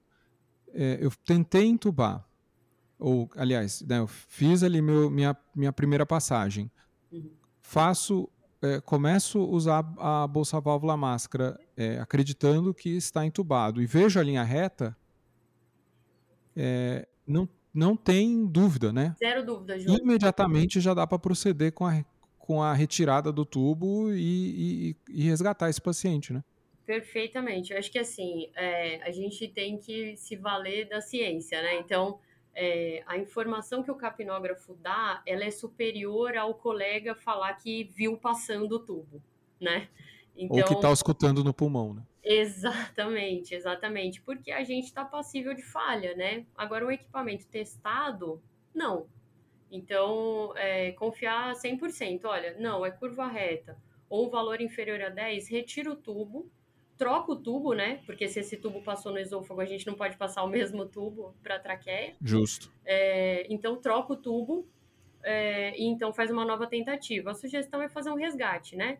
é, 0.74 0.98
eu 1.02 1.12
tentei 1.26 1.66
entubar, 1.66 2.26
ou, 2.98 3.30
aliás, 3.36 3.82
né, 3.82 4.00
eu 4.00 4.08
fiz 4.08 4.64
ali 4.64 4.82
meu, 4.82 5.10
minha, 5.10 5.36
minha 5.54 5.74
primeira 5.74 6.06
passagem, 6.06 6.72
faço 7.62 8.30
é, 8.62 8.82
começo 8.82 9.40
a 9.40 9.46
usar 9.46 9.94
a 9.98 10.28
bolsa 10.28 10.60
válvula 10.60 10.98
máscara 10.98 11.60
é, 11.76 12.00
acreditando 12.00 12.74
que 12.74 12.90
está 12.90 13.26
entubado 13.26 13.82
e 13.82 13.86
vejo 13.86 14.20
a 14.20 14.24
linha 14.24 14.44
reta, 14.44 14.96
é, 16.56 17.08
não, 17.26 17.48
não 17.77 17.96
tem 17.96 18.43
dúvida, 18.48 18.91
né? 18.91 19.15
Zero 19.19 19.46
dúvida, 19.46 19.77
João. 19.77 20.00
Imediatamente 20.00 20.81
já 20.81 20.96
dá 20.96 21.05
para 21.05 21.19
proceder 21.19 21.72
com 21.72 21.86
a, 21.86 22.03
com 22.39 22.60
a 22.60 22.74
retirada 22.74 23.31
do 23.31 23.46
tubo 23.46 24.12
e, 24.12 24.96
e, 25.07 25.22
e 25.22 25.24
resgatar 25.29 25.69
esse 25.69 25.79
paciente, 25.79 26.34
né? 26.34 26.43
Perfeitamente. 26.88 27.72
Eu 27.72 27.77
acho 27.77 27.91
que 27.91 28.00
assim, 28.00 28.50
é, 28.55 29.00
a 29.03 29.12
gente 29.12 29.48
tem 29.48 29.77
que 29.77 30.17
se 30.17 30.36
valer 30.36 30.89
da 30.89 31.01
ciência, 31.01 31.62
né? 31.62 31.75
Então, 31.75 32.19
é, 32.55 33.03
a 33.05 33.15
informação 33.15 33.84
que 33.84 33.91
o 33.91 33.96
capnógrafo 33.96 34.74
dá, 34.81 35.22
ela 35.24 35.43
é 35.43 35.51
superior 35.51 36.36
ao 36.36 36.55
colega 36.55 37.13
falar 37.13 37.53
que 37.53 37.84
viu 37.84 38.17
passando 38.17 38.77
o 38.77 38.79
tubo, 38.79 39.22
né? 39.62 39.88
Então, 40.38 40.58
Ou 40.58 40.63
que 40.63 40.74
está 40.74 40.91
escutando 40.91 41.44
no 41.44 41.53
pulmão, 41.53 41.94
né? 41.94 42.03
Exatamente, 42.24 43.56
exatamente. 43.56 44.22
Porque 44.22 44.51
a 44.51 44.63
gente 44.63 44.86
está 44.86 45.03
passível 45.03 45.53
de 45.53 45.63
falha, 45.63 46.15
né? 46.15 46.46
Agora, 46.56 46.86
o 46.86 46.91
equipamento 46.91 47.48
testado, 47.48 48.41
não. 48.74 49.08
Então, 49.72 50.53
é, 50.56 50.91
confiar 50.91 51.53
100%. 51.56 52.25
Olha, 52.25 52.56
não, 52.60 52.86
é 52.86 52.91
curva 52.91 53.27
reta 53.27 53.77
ou 54.10 54.27
um 54.27 54.29
valor 54.29 54.62
inferior 54.62 55.01
a 55.01 55.10
10, 55.10 55.50
retira 55.50 55.91
o 55.91 55.96
tubo, 55.96 56.50
troca 56.98 57.32
o 57.32 57.36
tubo, 57.36 57.74
né? 57.74 58.01
Porque 58.06 58.27
se 58.27 58.39
esse 58.39 58.58
tubo 58.58 58.82
passou 58.82 59.12
no 59.12 59.20
esôfago, 59.20 59.62
a 59.62 59.65
gente 59.65 59.86
não 59.86 59.94
pode 59.94 60.17
passar 60.17 60.44
o 60.44 60.48
mesmo 60.48 60.86
tubo 60.86 61.36
para 61.44 61.56
a 61.56 61.60
traqueia. 61.60 62.15
Justo. 62.22 62.72
É, 62.86 63.46
então, 63.50 63.75
troca 63.75 64.13
o 64.13 64.17
tubo 64.17 64.67
é, 65.24 65.77
e 65.77 65.84
então 65.86 66.13
faz 66.13 66.32
uma 66.32 66.46
nova 66.46 66.67
tentativa. 66.67 67.32
A 67.32 67.36
sugestão 67.36 67.82
é 67.82 67.89
fazer 67.89 68.10
um 68.10 68.15
resgate, 68.15 68.75
né? 68.75 69.00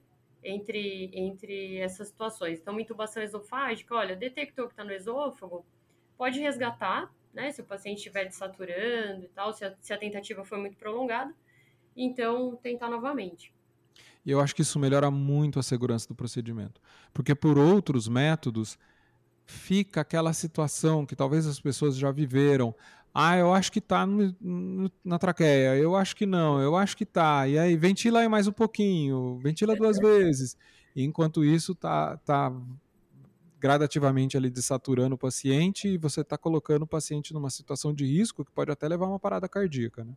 Entre, 0.50 1.12
entre 1.14 1.78
essas 1.78 2.08
situações. 2.08 2.60
Então, 2.60 2.74
uma 2.74 2.82
intubação 2.82 3.22
esofágica, 3.22 3.94
olha, 3.94 4.16
detectou 4.16 4.66
que 4.68 4.74
está 4.74 4.84
no 4.84 4.94
esôfago, 4.94 5.66
pode 6.18 6.40
resgatar, 6.40 7.14
né? 7.34 7.52
Se 7.52 7.60
o 7.62 7.66
paciente 7.66 7.98
estiver 7.98 8.26
desaturando 8.26 9.26
e 9.26 9.28
tal, 9.28 9.54
se 9.54 9.66
a, 9.66 9.76
se 9.82 9.94
a 9.94 9.98
tentativa 9.98 10.46
foi 10.46 10.58
muito 10.58 10.78
prolongada. 10.78 11.34
Então, 11.96 12.56
tentar 12.64 12.90
novamente. 12.90 13.54
E 14.26 14.32
eu 14.32 14.40
acho 14.40 14.56
que 14.56 14.62
isso 14.62 14.80
melhora 14.80 15.12
muito 15.12 15.60
a 15.60 15.64
segurança 15.64 16.08
do 16.08 16.16
procedimento. 16.16 16.82
Porque 17.14 17.34
por 17.36 17.58
outros 17.58 18.08
métodos, 18.08 18.78
fica 19.46 20.02
aquela 20.02 20.34
situação 20.34 21.06
que 21.06 21.16
talvez 21.16 21.48
as 21.48 21.60
pessoas 21.60 21.96
já 21.96 22.12
viveram. 22.12 22.76
Ah, 23.20 23.36
eu 23.36 23.52
acho 23.52 23.72
que 23.72 23.80
está 23.80 24.06
na 25.04 25.18
traqueia, 25.18 25.76
eu 25.76 25.96
acho 25.96 26.16
que 26.16 26.24
não, 26.28 26.62
eu 26.62 26.76
acho 26.76 26.96
que 26.96 27.04
está. 27.04 27.48
E 27.48 27.58
aí, 27.58 27.76
ventila 27.76 28.20
aí 28.20 28.28
mais 28.28 28.48
um 28.48 28.52
pouquinho, 28.52 29.40
ventila 29.40 29.76
duas 29.76 29.98
vezes. 29.98 30.56
E 30.96 31.04
enquanto 31.04 31.44
isso, 31.44 31.74
tá, 31.74 32.18
tá 32.18 32.54
gradativamente 33.60 34.38
ali 34.38 34.52
desaturando 34.52 35.16
o 35.16 35.18
paciente 35.18 35.88
e 35.88 35.98
você 35.98 36.22
está 36.22 36.38
colocando 36.38 36.84
o 36.84 36.88
paciente 36.88 37.34
numa 37.34 37.50
situação 37.50 37.92
de 37.92 38.06
risco 38.06 38.46
que 38.46 38.52
pode 38.52 38.72
até 38.72 38.88
levar 38.88 39.08
a 39.08 39.10
uma 39.10 39.20
parada 39.20 39.50
cardíaca, 39.50 40.04
né? 40.04 40.14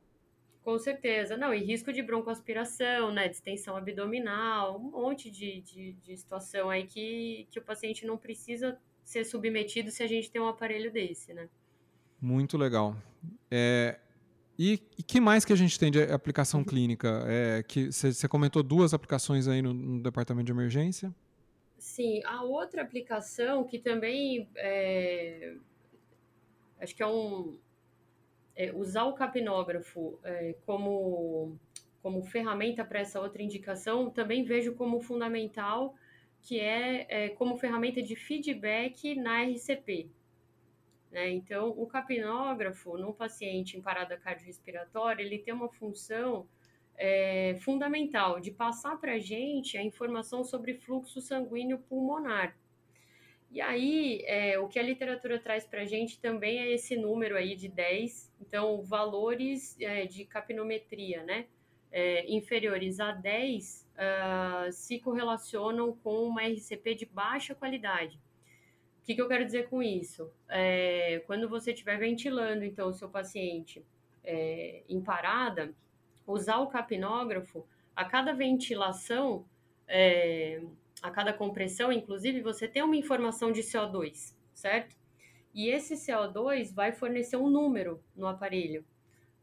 Com 0.62 0.78
certeza. 0.78 1.38
Não, 1.38 1.54
e 1.54 1.64
risco 1.64 1.94
de 1.94 2.02
broncoaspiração, 2.02 3.10
né? 3.10 3.28
Distensão 3.28 3.78
abdominal, 3.78 4.76
um 4.76 4.90
monte 4.90 5.30
de, 5.30 5.62
de, 5.62 5.94
de 5.94 6.16
situação 6.18 6.68
aí 6.68 6.86
que, 6.86 7.48
que 7.50 7.58
o 7.58 7.64
paciente 7.64 8.04
não 8.04 8.18
precisa 8.18 8.78
ser 9.02 9.24
submetido 9.24 9.90
se 9.90 10.02
a 10.02 10.06
gente 10.06 10.30
tem 10.30 10.40
um 10.42 10.48
aparelho 10.48 10.92
desse, 10.92 11.32
né? 11.32 11.48
Muito 12.20 12.58
legal. 12.58 12.96
É, 13.50 13.98
e, 14.58 14.74
e 14.98 15.02
que 15.02 15.20
mais 15.20 15.44
que 15.44 15.52
a 15.54 15.56
gente 15.56 15.78
tem 15.78 15.90
de 15.90 16.02
aplicação 16.02 16.62
clínica? 16.62 17.24
É, 17.26 17.62
que 17.62 17.90
você 17.90 18.28
comentou 18.28 18.62
duas 18.62 18.92
aplicações 18.92 19.48
aí 19.48 19.62
no, 19.62 19.72
no, 19.72 20.02
departamento 20.02 20.44
de 20.44 20.52
emergência? 20.52 21.14
Sim, 21.78 22.20
a 22.24 22.42
outra 22.42 22.82
aplicação 22.82 23.64
que 23.64 23.78
também 23.78 24.46
é, 24.54 25.54
acho 26.78 26.94
que 26.94 27.02
é 27.02 27.06
um, 27.06 27.58
é, 28.54 28.70
usar 28.74 29.04
o 29.04 29.14
capnógrafo 29.14 30.18
é, 30.22 30.54
como, 30.66 31.56
como 32.02 32.22
ferramenta 32.22 32.84
para 32.84 33.00
essa 33.00 33.18
outra 33.18 33.42
indicação, 33.42 34.10
também 34.10 34.44
vejo 34.44 34.74
como 34.74 35.00
fundamental, 35.00 35.94
que 36.42 36.60
é, 36.60 37.06
é 37.08 37.28
como 37.30 37.56
ferramenta 37.56 38.02
de 38.02 38.14
feedback 38.14 39.14
na 39.14 39.44
RCP. 39.44 40.10
Né? 41.10 41.30
Então, 41.30 41.70
o 41.70 41.86
capnógrafo, 41.86 42.96
no 42.96 43.12
paciente 43.12 43.76
em 43.76 43.82
parada 43.82 44.16
cardiorrespiratória, 44.16 45.22
ele 45.22 45.38
tem 45.38 45.52
uma 45.52 45.68
função 45.68 46.46
é, 46.96 47.56
fundamental 47.62 48.38
de 48.38 48.50
passar 48.50 48.96
para 49.00 49.14
a 49.14 49.18
gente 49.18 49.76
a 49.76 49.82
informação 49.82 50.44
sobre 50.44 50.74
fluxo 50.74 51.20
sanguíneo 51.20 51.78
pulmonar. 51.78 52.56
E 53.50 53.60
aí, 53.60 54.22
é, 54.26 54.58
o 54.60 54.68
que 54.68 54.78
a 54.78 54.82
literatura 54.82 55.36
traz 55.38 55.64
para 55.64 55.82
a 55.82 55.84
gente 55.84 56.20
também 56.20 56.60
é 56.60 56.70
esse 56.70 56.94
número 56.96 57.36
aí 57.36 57.56
de 57.56 57.68
10, 57.68 58.32
então 58.40 58.80
valores 58.82 59.76
é, 59.80 60.06
de 60.06 60.24
capnometria, 60.24 61.24
né? 61.24 61.46
É, 61.90 62.30
inferiores 62.32 63.00
a 63.00 63.10
10 63.10 63.88
uh, 63.90 63.98
ah, 63.98 64.68
se 64.70 65.00
correlacionam 65.00 65.92
com 65.92 66.22
uma 66.22 66.42
RCP 66.42 66.94
de 66.94 67.04
baixa 67.04 67.52
qualidade. 67.52 68.16
O 69.00 69.02
que, 69.02 69.14
que 69.14 69.22
eu 69.22 69.28
quero 69.28 69.44
dizer 69.44 69.68
com 69.68 69.82
isso? 69.82 70.30
É, 70.48 71.22
quando 71.26 71.48
você 71.48 71.72
estiver 71.72 71.98
ventilando, 71.98 72.64
então, 72.64 72.88
o 72.88 72.92
seu 72.92 73.08
paciente 73.08 73.84
é, 74.22 74.82
em 74.88 75.00
parada, 75.00 75.74
usar 76.26 76.58
o 76.58 76.68
capnógrafo, 76.68 77.66
a 77.96 78.04
cada 78.04 78.32
ventilação, 78.32 79.46
é, 79.88 80.62
a 81.02 81.10
cada 81.10 81.32
compressão, 81.32 81.90
inclusive, 81.90 82.42
você 82.42 82.68
tem 82.68 82.82
uma 82.82 82.96
informação 82.96 83.50
de 83.50 83.62
CO2, 83.62 84.34
certo? 84.54 84.96
E 85.52 85.68
esse 85.68 85.94
CO2 85.94 86.72
vai 86.72 86.92
fornecer 86.92 87.36
um 87.36 87.48
número 87.48 88.02
no 88.14 88.26
aparelho. 88.26 88.84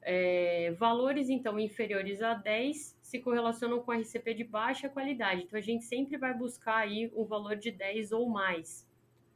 É, 0.02 0.72
valores, 0.78 1.30
então, 1.30 1.60
inferiores 1.60 2.22
a 2.22 2.34
10 2.36 2.98
se 3.02 3.20
correlacionam 3.20 3.82
com 3.82 3.92
RCP 3.92 4.36
de 4.36 4.44
baixa 4.44 4.88
qualidade. 4.88 5.44
Então, 5.44 5.58
a 5.58 5.62
gente 5.62 5.84
sempre 5.84 6.16
vai 6.16 6.34
buscar 6.34 6.78
aí 6.78 7.12
um 7.14 7.26
valor 7.26 7.56
de 7.56 7.72
10 7.72 8.12
ou 8.14 8.30
mais 8.30 8.88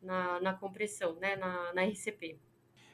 na, 0.01 0.39
na 0.39 0.53
compressão, 0.53 1.15
né, 1.19 1.35
na, 1.35 1.73
na 1.73 1.83
RCP. 1.83 2.37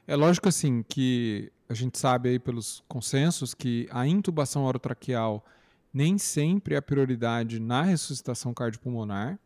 É 0.06 0.16
lógico, 0.16 0.48
assim, 0.48 0.84
que 0.84 1.52
a 1.68 1.74
gente 1.74 1.98
sabe 1.98 2.30
aí 2.30 2.40
pelos 2.40 2.84
consensos 2.88 3.54
que 3.54 3.88
a 3.92 4.08
intubação 4.08 4.64
orotraqueal 4.64 5.46
nem 5.94 6.18
sempre 6.18 6.76
é 6.76 6.78
a 6.78 6.82
prioridade 6.82 7.60
na 7.60 7.82
ressuscitação 7.82 8.54
cardiopulmonar. 8.54 9.40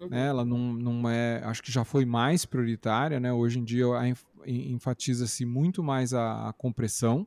Uhum. 0.00 0.08
Né? 0.08 0.28
Ela 0.28 0.44
não, 0.44 0.72
não 0.72 1.08
é, 1.08 1.42
acho 1.44 1.62
que 1.62 1.70
já 1.70 1.84
foi 1.84 2.04
mais 2.04 2.46
prioritária, 2.46 3.20
né? 3.20 3.32
Hoje 3.32 3.58
em 3.58 3.64
dia 3.64 3.84
enfatiza-se 4.46 5.44
muito 5.44 5.82
mais 5.82 6.14
a, 6.14 6.48
a 6.48 6.52
compressão. 6.52 7.26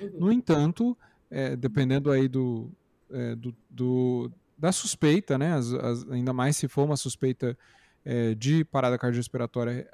Uhum. 0.00 0.20
No 0.20 0.32
entanto, 0.32 0.96
é, 1.30 1.54
dependendo 1.54 2.10
aí 2.10 2.28
do, 2.28 2.70
é, 3.10 3.34
do, 3.34 3.54
do, 3.68 4.30
da 4.56 4.72
suspeita, 4.72 5.36
né? 5.36 5.52
As, 5.52 5.72
as, 5.72 6.10
ainda 6.10 6.32
mais 6.32 6.56
se 6.56 6.68
for 6.68 6.84
uma 6.84 6.96
suspeita 6.96 7.58
é, 8.06 8.36
de 8.36 8.64
parada 8.64 8.96
cardiorrespiratória 8.96 9.90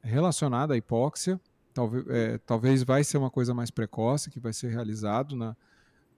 relacionada 0.00 0.74
à 0.74 0.76
hipóxia, 0.76 1.40
talvez, 1.74 2.06
é, 2.08 2.38
talvez 2.38 2.84
vai 2.84 3.02
ser 3.02 3.18
uma 3.18 3.30
coisa 3.30 3.52
mais 3.52 3.68
precoce 3.68 4.30
que 4.30 4.38
vai 4.38 4.52
ser 4.52 4.68
realizado 4.68 5.34
na, 5.34 5.56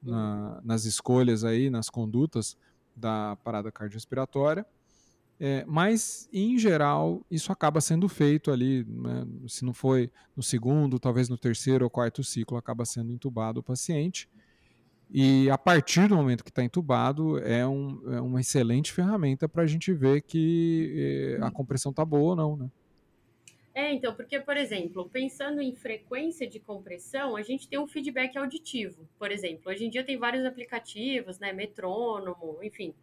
na, 0.03 0.61
nas 0.63 0.85
escolhas 0.85 1.43
aí, 1.43 1.71
nas 1.71 1.89
condutas 1.89 2.59
da 2.95 3.37
parada 3.43 3.73
cardiorrespiratória. 3.73 4.67
É, 5.43 5.65
mas, 5.67 6.29
em 6.31 6.59
geral, 6.59 7.25
isso 7.31 7.51
acaba 7.51 7.81
sendo 7.81 8.07
feito 8.07 8.51
ali, 8.51 8.85
né, 8.85 9.27
se 9.49 9.65
não 9.65 9.73
foi 9.73 10.11
no 10.37 10.43
segundo, 10.43 10.99
talvez 10.99 11.31
no 11.31 11.39
terceiro 11.39 11.87
ou 11.87 11.91
quarto 11.91 12.23
ciclo, 12.23 12.59
acaba 12.59 12.85
sendo 12.85 13.11
entubado 13.11 13.61
o 13.61 13.63
paciente. 13.63 14.29
E 15.13 15.51
a 15.51 15.59
partir 15.59 16.09
do 16.09 16.15
momento 16.15 16.45
que 16.45 16.51
está 16.51 16.63
entubado, 16.63 17.39
é, 17.39 17.67
um, 17.67 18.01
é, 18.13 18.21
uma 18.21 18.41
excelente 18.41 18.93
ferramenta 18.93 19.49
para 19.49 19.65
a 19.65 19.67
gente 19.67 19.93
ver 19.93 20.23
que 20.23 21.37
eh, 21.37 21.45
a 21.45 21.51
compressão 21.51 21.91
está 21.91 22.05
boa 22.05 22.31
ou 22.31 22.37
não, 22.37 22.57
né? 22.57 22.71
É, 23.75 23.93
então, 23.93 24.15
porque, 24.15 24.39
por 24.39 24.57
exemplo, 24.57 25.09
pensando 25.09 25.61
em 25.61 25.75
frequência 25.75 26.47
de 26.47 26.61
compressão, 26.61 27.37
a 27.37 27.43
gente 27.43 27.69
tem 27.69 27.79
um 27.79 27.87
feedback 27.87 28.37
auditivo. 28.37 29.09
Por 29.19 29.33
exemplo, 29.33 29.71
hoje 29.71 29.85
em 29.85 29.91
dia 29.91 30.05
tem 30.05 30.17
vários 30.17 30.45
aplicativos, 30.45 31.39
né, 31.39 31.53
metrônomo, 31.53 32.59
enfim, 32.63 32.95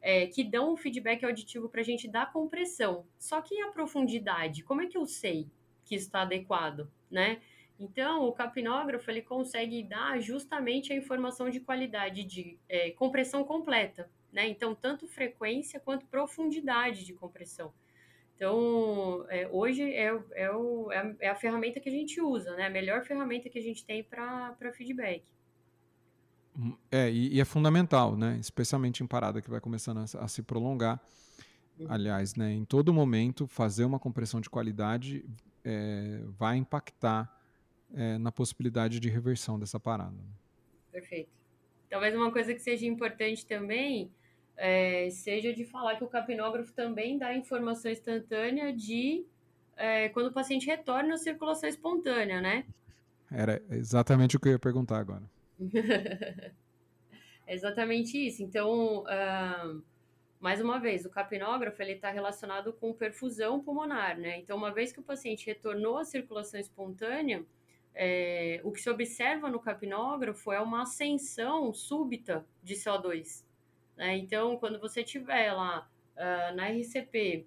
é, 0.00 0.26
que 0.26 0.44
dão 0.44 0.72
um 0.72 0.76
feedback 0.76 1.24
auditivo 1.24 1.68
para 1.68 1.80
a 1.80 1.84
gente 1.84 2.08
da 2.08 2.26
compressão. 2.26 3.04
Só 3.18 3.40
que 3.40 3.60
a 3.60 3.68
profundidade, 3.70 4.62
como 4.62 4.82
é 4.82 4.86
que 4.86 4.98
eu 4.98 5.06
sei 5.06 5.48
que 5.84 5.94
está 5.94 6.22
adequado, 6.22 6.90
né? 7.10 7.40
Então, 7.78 8.24
o 8.24 8.32
capnógrafo 8.32 9.08
ele 9.10 9.22
consegue 9.22 9.82
dar 9.84 10.20
justamente 10.20 10.92
a 10.92 10.96
informação 10.96 11.48
de 11.48 11.60
qualidade 11.60 12.24
de 12.24 12.58
é, 12.68 12.90
compressão 12.90 13.44
completa, 13.44 14.10
né? 14.32 14.48
Então, 14.48 14.74
tanto 14.74 15.06
frequência 15.06 15.78
quanto 15.78 16.04
profundidade 16.06 17.04
de 17.04 17.14
compressão. 17.14 17.72
Então, 18.34 19.24
é, 19.28 19.48
hoje 19.48 19.82
é, 19.82 20.16
é, 20.32 20.50
o, 20.50 20.90
é, 20.90 20.98
a, 20.98 21.14
é, 21.20 21.28
a, 21.28 21.34
ferramenta 21.36 21.78
que 21.78 21.88
a 21.88 21.92
gente 21.92 22.20
usa, 22.20 22.54
né? 22.56 22.66
A 22.66 22.70
melhor 22.70 23.04
ferramenta 23.04 23.48
que 23.48 23.58
a 23.58 23.62
gente 23.62 23.84
tem 23.84 24.02
para 24.02 24.72
feedback. 24.72 25.24
Hum, 26.56 26.76
é, 26.90 27.08
e, 27.10 27.36
e, 27.36 27.40
é 27.40 27.44
fundamental, 27.44 28.16
né? 28.16 28.36
Especialmente 28.40 29.04
em 29.04 29.06
parada 29.06 29.40
que 29.40 29.50
vai 29.50 29.60
começando 29.60 29.98
a, 29.98 30.24
a 30.24 30.28
se 30.28 30.42
prolongar. 30.42 31.00
Uhum. 31.78 31.86
Aliás, 31.88 32.34
né, 32.34 32.52
em 32.52 32.64
todo 32.64 32.92
momento, 32.92 33.46
fazer 33.46 33.84
uma 33.84 34.00
compressão 34.00 34.40
de 34.40 34.50
qualidade 34.50 35.24
é, 35.64 36.22
vai 36.36 36.56
impactar 36.56 37.37
é, 37.94 38.18
na 38.18 38.30
possibilidade 38.30 39.00
de 39.00 39.08
reversão 39.08 39.58
dessa 39.58 39.78
parada. 39.78 40.16
Perfeito. 40.92 41.30
Talvez 41.88 42.14
uma 42.14 42.30
coisa 42.30 42.52
que 42.52 42.60
seja 42.60 42.86
importante 42.86 43.46
também 43.46 44.10
é, 44.56 45.08
seja 45.10 45.52
de 45.52 45.64
falar 45.64 45.96
que 45.96 46.04
o 46.04 46.08
capnógrafo 46.08 46.72
também 46.72 47.16
dá 47.16 47.34
informação 47.34 47.90
instantânea 47.90 48.72
de 48.72 49.24
é, 49.76 50.08
quando 50.08 50.26
o 50.26 50.32
paciente 50.32 50.66
retorna 50.66 51.14
à 51.14 51.16
circulação 51.16 51.68
espontânea, 51.68 52.40
né? 52.40 52.66
Era 53.30 53.62
exatamente 53.70 54.36
o 54.36 54.40
que 54.40 54.48
eu 54.48 54.52
ia 54.52 54.58
perguntar 54.58 54.98
agora. 54.98 55.22
é 57.46 57.54
exatamente 57.54 58.18
isso. 58.18 58.42
Então, 58.42 59.04
uh, 59.04 59.82
mais 60.40 60.60
uma 60.60 60.80
vez, 60.80 61.04
o 61.04 61.10
capnógrafo 61.10 61.80
ele 61.80 61.92
está 61.92 62.10
relacionado 62.10 62.72
com 62.72 62.92
perfusão 62.92 63.60
pulmonar, 63.60 64.18
né? 64.18 64.38
Então, 64.38 64.56
uma 64.56 64.72
vez 64.72 64.92
que 64.92 64.98
o 64.98 65.02
paciente 65.02 65.46
retornou 65.46 65.98
à 65.98 66.04
circulação 66.04 66.58
espontânea, 66.58 67.44
é, 68.00 68.60
o 68.62 68.70
que 68.70 68.80
se 68.80 68.88
observa 68.88 69.50
no 69.50 69.58
capnógrafo 69.58 70.52
é 70.52 70.60
uma 70.60 70.82
ascensão 70.82 71.74
súbita 71.74 72.46
de 72.62 72.74
CO2. 72.74 73.44
Né? 73.96 74.16
Então, 74.18 74.56
quando 74.56 74.78
você 74.78 75.02
tiver 75.02 75.52
lá 75.52 75.90
uh, 76.14 76.54
na 76.54 76.68
RCP 76.68 77.44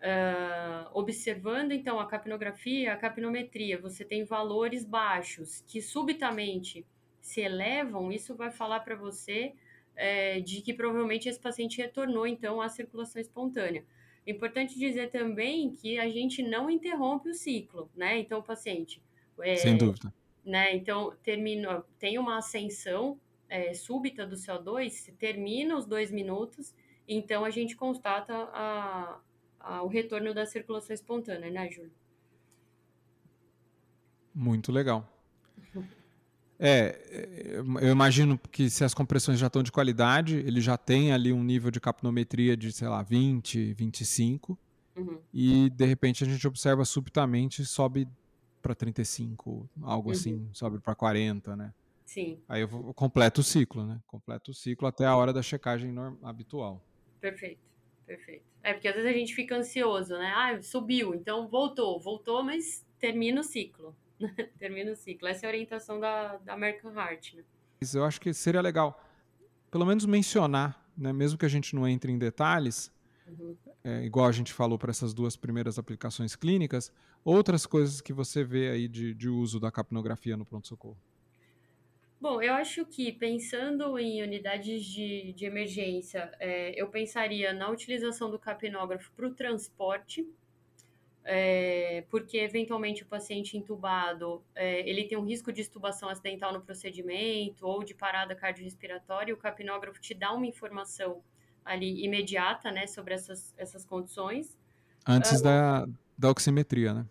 uh, 0.00 0.90
observando 0.92 1.70
então 1.70 2.00
a 2.00 2.06
capnografia, 2.06 2.92
a 2.92 2.96
capnometria, 2.96 3.80
você 3.80 4.04
tem 4.04 4.24
valores 4.24 4.84
baixos 4.84 5.62
que 5.68 5.80
subitamente 5.80 6.84
se 7.20 7.40
elevam, 7.40 8.10
isso 8.10 8.34
vai 8.34 8.50
falar 8.50 8.80
para 8.80 8.96
você 8.96 9.54
é, 9.94 10.40
de 10.40 10.60
que 10.60 10.74
provavelmente 10.74 11.28
esse 11.28 11.38
paciente 11.38 11.80
retornou 11.80 12.26
então 12.26 12.60
à 12.60 12.68
circulação 12.68 13.22
espontânea. 13.22 13.84
Importante 14.26 14.76
dizer 14.76 15.10
também 15.10 15.72
que 15.76 16.00
a 16.00 16.08
gente 16.08 16.42
não 16.42 16.68
interrompe 16.68 17.28
o 17.28 17.34
ciclo, 17.34 17.88
né? 17.94 18.18
Então 18.18 18.40
o 18.40 18.42
paciente 18.42 19.00
é, 19.40 19.56
sem 19.56 19.76
dúvida, 19.76 20.12
né? 20.44 20.74
Então 20.74 21.14
termina, 21.22 21.84
tem 21.98 22.18
uma 22.18 22.38
ascensão 22.38 23.18
é, 23.48 23.72
súbita 23.74 24.26
do 24.26 24.36
CO2, 24.36 25.12
termina 25.18 25.76
os 25.76 25.86
dois 25.86 26.10
minutos, 26.10 26.74
então 27.06 27.44
a 27.44 27.50
gente 27.50 27.76
constata 27.76 28.34
a, 28.52 29.20
a, 29.60 29.82
o 29.82 29.88
retorno 29.88 30.34
da 30.34 30.46
circulação 30.46 30.94
espontânea, 30.94 31.50
né, 31.50 31.70
Júlio? 31.70 31.92
Muito 34.34 34.72
legal. 34.72 35.08
É, 36.58 37.60
eu 37.80 37.90
imagino 37.90 38.38
que 38.38 38.70
se 38.70 38.84
as 38.84 38.94
compressões 38.94 39.38
já 39.38 39.48
estão 39.48 39.62
de 39.62 39.72
qualidade, 39.72 40.36
ele 40.36 40.60
já 40.60 40.76
tem 40.76 41.12
ali 41.12 41.32
um 41.32 41.42
nível 41.42 41.70
de 41.70 41.80
capnometria 41.80 42.56
de, 42.56 42.72
sei 42.72 42.88
lá, 42.88 43.02
20, 43.02 43.74
25, 43.74 44.58
uhum. 44.96 45.18
e 45.32 45.68
de 45.70 45.84
repente 45.84 46.22
a 46.22 46.26
gente 46.26 46.46
observa 46.46 46.84
subitamente 46.84 47.64
sobe 47.64 48.08
para 48.64 48.74
35, 48.74 49.68
algo 49.82 50.08
uhum. 50.08 50.14
assim, 50.14 50.48
sobe 50.54 50.78
para 50.78 50.94
40, 50.94 51.54
né? 51.54 51.74
Sim. 52.06 52.38
Aí 52.48 52.62
eu 52.62 52.68
vou, 52.68 52.94
completo 52.94 53.42
o 53.42 53.44
ciclo, 53.44 53.86
né? 53.86 54.00
Completo 54.06 54.52
o 54.52 54.54
ciclo 54.54 54.88
até 54.88 55.04
a 55.04 55.14
hora 55.14 55.34
da 55.34 55.42
checagem 55.42 55.94
habitual. 56.22 56.82
Perfeito, 57.20 57.60
perfeito. 58.06 58.42
É 58.62 58.72
porque 58.72 58.88
às 58.88 58.94
vezes 58.94 59.10
a 59.10 59.12
gente 59.12 59.34
fica 59.34 59.54
ansioso, 59.54 60.14
né? 60.14 60.32
Ah, 60.34 60.62
subiu, 60.62 61.14
então 61.14 61.46
voltou, 61.46 62.00
voltou, 62.00 62.42
mas 62.42 62.86
termina 62.98 63.42
o 63.42 63.44
ciclo. 63.44 63.94
termina 64.58 64.92
o 64.92 64.96
ciclo. 64.96 65.28
Essa 65.28 65.44
é 65.44 65.46
a 65.46 65.50
orientação 65.50 66.00
da, 66.00 66.38
da 66.38 66.54
American 66.54 66.94
Heart, 66.94 67.34
né? 67.34 67.44
Eu 67.94 68.04
acho 68.04 68.18
que 68.18 68.32
seria 68.32 68.62
legal, 68.62 68.98
pelo 69.70 69.84
menos 69.84 70.06
mencionar, 70.06 70.82
né? 70.96 71.12
Mesmo 71.12 71.38
que 71.38 71.44
a 71.44 71.50
gente 71.50 71.74
não 71.74 71.86
entre 71.86 72.10
em 72.10 72.16
detalhes, 72.16 72.90
uhum. 73.26 73.54
É, 73.84 74.02
igual 74.02 74.26
a 74.26 74.32
gente 74.32 74.52
falou 74.52 74.78
para 74.78 74.90
essas 74.90 75.12
duas 75.12 75.36
primeiras 75.36 75.78
aplicações 75.78 76.34
clínicas, 76.34 76.90
outras 77.22 77.66
coisas 77.66 78.00
que 78.00 78.14
você 78.14 78.42
vê 78.42 78.70
aí 78.70 78.88
de, 78.88 79.14
de 79.14 79.28
uso 79.28 79.60
da 79.60 79.70
capnografia 79.70 80.36
no 80.36 80.46
pronto-socorro. 80.46 80.96
Bom, 82.18 82.40
eu 82.40 82.54
acho 82.54 82.86
que 82.86 83.12
pensando 83.12 83.98
em 83.98 84.22
unidades 84.22 84.82
de, 84.86 85.34
de 85.34 85.44
emergência, 85.44 86.32
é, 86.40 86.72
eu 86.80 86.88
pensaria 86.88 87.52
na 87.52 87.68
utilização 87.68 88.30
do 88.30 88.38
capnógrafo 88.38 89.12
para 89.14 89.26
o 89.26 89.34
transporte, 89.34 90.26
é, 91.22 92.04
porque 92.08 92.38
eventualmente 92.38 93.02
o 93.02 93.06
paciente 93.06 93.58
entubado 93.58 94.42
é, 94.54 94.88
ele 94.88 95.04
tem 95.04 95.18
um 95.18 95.24
risco 95.24 95.52
de 95.52 95.60
estubação 95.60 96.08
acidental 96.08 96.50
no 96.50 96.62
procedimento 96.62 97.66
ou 97.66 97.84
de 97.84 97.94
parada 97.94 98.34
cardiorrespiratória, 98.34 99.34
o 99.34 99.36
capnógrafo 99.36 100.00
te 100.00 100.14
dá 100.14 100.32
uma 100.32 100.46
informação 100.46 101.22
ali 101.64 102.04
imediata, 102.04 102.70
né, 102.70 102.86
sobre 102.86 103.14
essas, 103.14 103.54
essas 103.56 103.84
condições. 103.84 104.56
Antes 105.06 105.40
uh, 105.40 105.42
da, 105.42 105.86
da 106.16 106.30
oximetria, 106.30 106.94
né? 106.94 107.06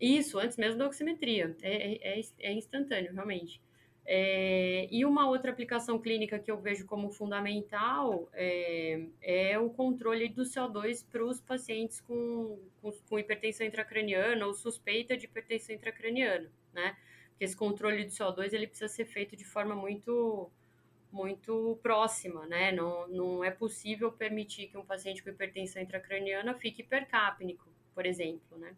Isso, 0.00 0.38
antes 0.38 0.56
mesmo 0.56 0.78
da 0.78 0.86
oximetria. 0.86 1.56
É, 1.62 2.18
é, 2.18 2.22
é 2.40 2.52
instantâneo, 2.52 3.12
realmente. 3.14 3.60
É, 4.06 4.86
e 4.90 5.02
uma 5.06 5.26
outra 5.26 5.50
aplicação 5.50 5.98
clínica 5.98 6.38
que 6.38 6.50
eu 6.50 6.60
vejo 6.60 6.84
como 6.84 7.10
fundamental 7.10 8.28
é, 8.34 9.06
é 9.22 9.58
o 9.58 9.70
controle 9.70 10.28
do 10.28 10.42
CO2 10.42 11.06
para 11.10 11.24
os 11.24 11.40
pacientes 11.40 12.02
com, 12.02 12.58
com, 12.82 12.92
com, 13.08 13.18
hipertensão 13.18 13.66
intracraniana 13.66 14.46
ou 14.46 14.52
suspeita 14.52 15.16
de 15.16 15.24
hipertensão 15.24 15.74
intracraniana, 15.74 16.50
né? 16.74 16.94
Porque 17.30 17.44
esse 17.44 17.56
controle 17.56 18.04
do 18.04 18.10
CO2 18.10 18.52
ele 18.52 18.66
precisa 18.66 18.88
ser 18.88 19.06
feito 19.06 19.34
de 19.36 19.44
forma 19.44 19.74
muito 19.74 20.50
muito 21.14 21.78
próxima, 21.80 22.44
né? 22.46 22.72
Não, 22.72 23.06
não 23.06 23.44
é 23.44 23.50
possível 23.50 24.10
permitir 24.10 24.66
que 24.66 24.76
um 24.76 24.84
paciente 24.84 25.22
com 25.22 25.30
hipertensão 25.30 25.80
intracraniana 25.80 26.54
fique 26.54 26.82
hipercápnico, 26.82 27.68
por 27.94 28.04
exemplo, 28.04 28.58
né? 28.58 28.74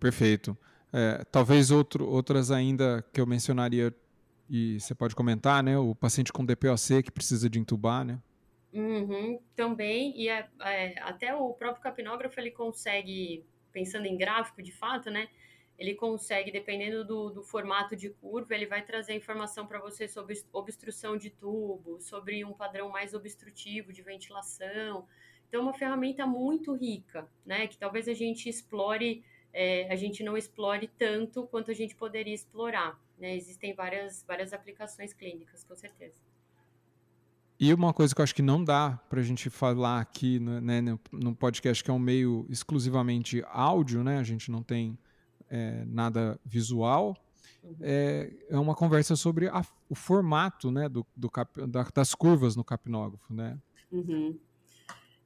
Perfeito. 0.00 0.56
É, 0.90 1.22
talvez 1.30 1.70
outro, 1.70 2.08
outras 2.08 2.50
ainda 2.50 3.04
que 3.12 3.20
eu 3.20 3.26
mencionaria 3.26 3.94
e 4.48 4.80
você 4.80 4.94
pode 4.94 5.14
comentar, 5.14 5.62
né? 5.62 5.76
O 5.76 5.94
paciente 5.94 6.32
com 6.32 6.46
DPOC 6.46 7.02
que 7.02 7.12
precisa 7.12 7.48
de 7.50 7.58
entubar, 7.58 8.04
né? 8.04 8.18
Uhum, 8.72 9.38
também, 9.54 10.18
e 10.18 10.28
é, 10.28 10.48
é, 10.62 10.98
até 11.02 11.34
o 11.34 11.52
próprio 11.52 11.82
capnógrafo 11.82 12.40
ele 12.40 12.52
consegue, 12.52 13.44
pensando 13.70 14.06
em 14.06 14.16
gráfico 14.16 14.62
de 14.62 14.72
fato, 14.72 15.10
né? 15.10 15.28
Ele 15.80 15.94
consegue, 15.94 16.52
dependendo 16.52 17.02
do, 17.06 17.30
do 17.30 17.42
formato 17.42 17.96
de 17.96 18.10
curva, 18.10 18.54
ele 18.54 18.66
vai 18.66 18.82
trazer 18.82 19.14
informação 19.14 19.66
para 19.66 19.80
você 19.80 20.06
sobre 20.06 20.38
obstrução 20.52 21.16
de 21.16 21.30
tubo, 21.30 21.98
sobre 22.02 22.44
um 22.44 22.52
padrão 22.52 22.90
mais 22.90 23.14
obstrutivo 23.14 23.90
de 23.90 24.02
ventilação. 24.02 25.08
Então, 25.48 25.60
é 25.60 25.62
uma 25.62 25.72
ferramenta 25.72 26.26
muito 26.26 26.74
rica, 26.74 27.26
né? 27.46 27.66
Que 27.66 27.78
talvez 27.78 28.08
a 28.08 28.12
gente 28.12 28.46
explore, 28.46 29.24
é, 29.54 29.90
a 29.90 29.96
gente 29.96 30.22
não 30.22 30.36
explore 30.36 30.86
tanto 30.98 31.46
quanto 31.46 31.70
a 31.70 31.74
gente 31.74 31.96
poderia 31.96 32.34
explorar. 32.34 33.00
Né? 33.18 33.34
Existem 33.34 33.72
várias, 33.72 34.22
várias 34.28 34.52
aplicações 34.52 35.14
clínicas, 35.14 35.64
com 35.64 35.74
certeza. 35.74 36.20
E 37.58 37.72
uma 37.72 37.94
coisa 37.94 38.14
que 38.14 38.20
eu 38.20 38.22
acho 38.22 38.34
que 38.34 38.42
não 38.42 38.62
dá 38.62 39.00
para 39.08 39.20
a 39.20 39.22
gente 39.24 39.48
falar 39.48 40.02
aqui 40.02 40.38
né, 40.38 40.82
no, 40.82 41.00
no 41.10 41.34
podcast, 41.34 41.82
que 41.82 41.90
é 41.90 41.94
um 41.94 41.98
meio 41.98 42.46
exclusivamente 42.50 43.42
áudio, 43.48 44.04
né? 44.04 44.18
A 44.18 44.22
gente 44.22 44.50
não 44.50 44.62
tem 44.62 44.98
é, 45.50 45.84
nada 45.86 46.38
visual. 46.44 47.16
É, 47.80 48.32
é 48.48 48.58
uma 48.58 48.74
conversa 48.74 49.16
sobre 49.16 49.48
a, 49.48 49.62
o 49.88 49.94
formato 49.94 50.70
né, 50.70 50.88
do, 50.88 51.06
do 51.14 51.28
cap, 51.28 51.66
da, 51.66 51.82
das 51.94 52.14
curvas 52.14 52.56
no 52.56 52.64
capnógrafo. 52.64 53.34
Né? 53.34 53.58
Uhum. 53.92 54.38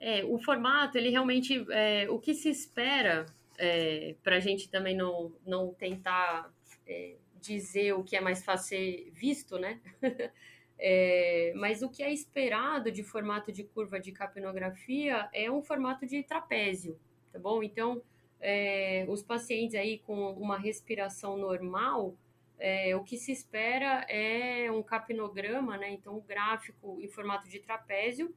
É, 0.01 0.25
o 0.25 0.39
formato, 0.39 0.99
ele 0.99 1.11
realmente. 1.11 1.65
É, 1.71 2.09
o 2.11 2.19
que 2.19 2.35
se 2.35 2.49
espera, 2.49 3.27
é, 3.57 4.17
para 4.23 4.37
a 4.37 4.41
gente 4.41 4.69
também 4.69 4.97
não, 4.97 5.33
não 5.47 5.73
tentar 5.73 6.53
é, 6.87 7.15
dizer 7.41 7.93
o 7.93 8.03
que 8.03 8.17
é 8.17 8.21
mais 8.21 8.45
fácil 8.45 8.69
ser 8.69 9.13
visto, 9.15 9.59
né? 9.59 9.81
É, 10.77 11.53
mas 11.55 11.83
o 11.83 11.89
que 11.89 12.03
é 12.03 12.13
esperado 12.13 12.91
de 12.91 13.05
formato 13.05 13.53
de 13.53 13.63
curva 13.63 14.01
de 14.01 14.11
capnografia 14.11 15.29
é 15.33 15.49
um 15.49 15.63
formato 15.63 16.05
de 16.05 16.21
trapézio, 16.25 16.99
tá 17.33 17.39
bom? 17.39 17.63
Então, 17.63 18.03
é, 18.40 19.07
os 19.09 19.23
pacientes 19.23 19.75
aí 19.75 19.99
com 19.99 20.33
uma 20.33 20.59
respiração 20.59 21.37
normal, 21.37 22.14
é, 22.59 22.94
o 22.97 23.03
que 23.03 23.16
se 23.16 23.33
espera 23.33 24.07
é 24.09 24.70
um 24.70 24.83
capnograma, 24.83 25.77
né? 25.77 25.90
Então, 25.90 26.18
um 26.18 26.20
gráfico 26.20 27.01
em 27.01 27.09
formato 27.09 27.49
de 27.49 27.59
trapézio. 27.59 28.35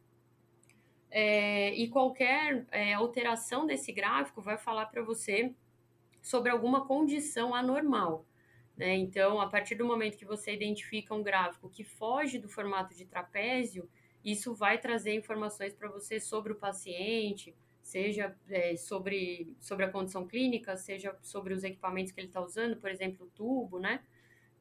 É, 1.10 1.74
e 1.74 1.88
qualquer 1.88 2.66
é, 2.72 2.94
alteração 2.94 3.66
desse 3.66 3.92
gráfico 3.92 4.42
vai 4.42 4.58
falar 4.58 4.88
para 4.88 5.02
você 5.02 5.54
sobre 6.22 6.52
alguma 6.52 6.86
condição 6.86 7.56
anormal. 7.56 8.26
Né? 8.76 8.96
Então, 8.96 9.40
a 9.40 9.48
partir 9.48 9.76
do 9.76 9.86
momento 9.86 10.18
que 10.18 10.26
você 10.26 10.54
identifica 10.54 11.16
um 11.16 11.24
gráfico 11.24 11.70
que 11.70 11.84
foge 11.84 12.38
do 12.38 12.50
formato 12.50 12.94
de 12.94 13.06
trapézio, 13.06 13.90
isso 14.24 14.54
vai 14.54 14.78
trazer 14.78 15.14
informações 15.14 15.74
para 15.74 15.90
você 15.90 16.20
sobre 16.20 16.52
o 16.52 16.56
paciente, 16.56 17.56
seja 17.88 18.36
é, 18.50 18.76
sobre, 18.76 19.56
sobre 19.62 19.86
a 19.86 19.90
condição 19.90 20.28
clínica, 20.28 20.76
seja 20.76 21.16
sobre 21.22 21.54
os 21.54 21.64
equipamentos 21.64 22.12
que 22.12 22.20
ele 22.20 22.28
está 22.28 22.42
usando, 22.42 22.76
por 22.76 22.90
exemplo, 22.92 23.26
o 23.26 23.30
tubo, 23.30 23.80
né? 23.80 24.02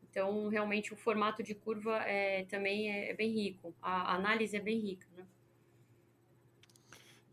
Então, 0.09 0.49
realmente, 0.49 0.93
o 0.93 0.97
formato 0.97 1.43
de 1.43 1.53
curva 1.53 1.97
é, 2.05 2.45
também 2.45 2.89
é, 2.89 3.11
é 3.11 3.15
bem 3.15 3.33
rico, 3.33 3.75
a, 3.83 4.13
a 4.13 4.15
análise 4.15 4.57
é 4.57 4.61
bem 4.61 4.79
rica, 4.79 5.09
né? 5.17 5.27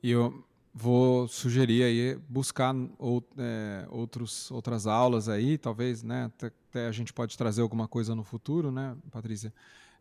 E 0.01 0.09
eu 0.09 0.43
vou 0.73 1.27
sugerir 1.27 1.83
aí 1.83 2.15
buscar 2.27 2.73
ou, 2.97 3.23
é, 3.37 3.85
outros, 3.89 4.49
outras 4.49 4.87
aulas 4.87 5.29
aí, 5.29 5.59
talvez, 5.59 6.01
né? 6.01 6.31
Até, 6.69 6.87
a 6.87 6.91
gente 6.91 7.13
pode 7.13 7.37
trazer 7.37 7.61
alguma 7.61 7.87
coisa 7.87 8.15
no 8.15 8.23
futuro, 8.23 8.71
né, 8.71 8.97
Patrícia? 9.11 9.53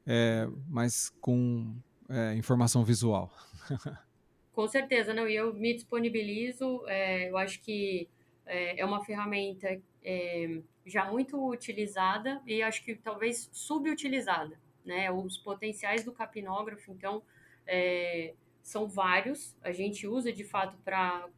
É, 0.07 0.49
mas 0.71 1.11
com 1.21 1.77
é, 2.09 2.35
informação 2.35 2.83
visual. 2.83 3.31
Com 4.53 4.69
certeza, 4.69 5.15
não. 5.15 5.29
E 5.29 5.35
eu 5.35 5.55
me 5.55 5.73
disponibilizo. 5.75 6.85
É, 6.87 7.31
eu 7.31 7.37
acho 7.37 7.61
que 7.61 8.09
é, 8.47 8.81
é 8.81 8.85
uma 8.85 9.05
ferramenta 9.05 9.81
é, 10.05 10.61
já 10.85 11.11
muito 11.11 11.43
utilizada 11.49 12.43
e 12.47 12.63
acho 12.63 12.85
que 12.85 12.95
talvez 12.95 13.49
subutilizada. 13.53 14.59
Né? 14.85 15.11
Os 15.11 15.39
potenciais 15.39 16.05
do 16.05 16.13
capnógrafo, 16.13 16.93
então, 16.93 17.23
é, 17.67 18.35
são 18.63 18.89
vários. 18.89 19.57
A 19.63 19.73
gente 19.73 20.07
usa 20.07 20.33
de 20.33 20.45
fato 20.45 20.77
para 20.85 21.29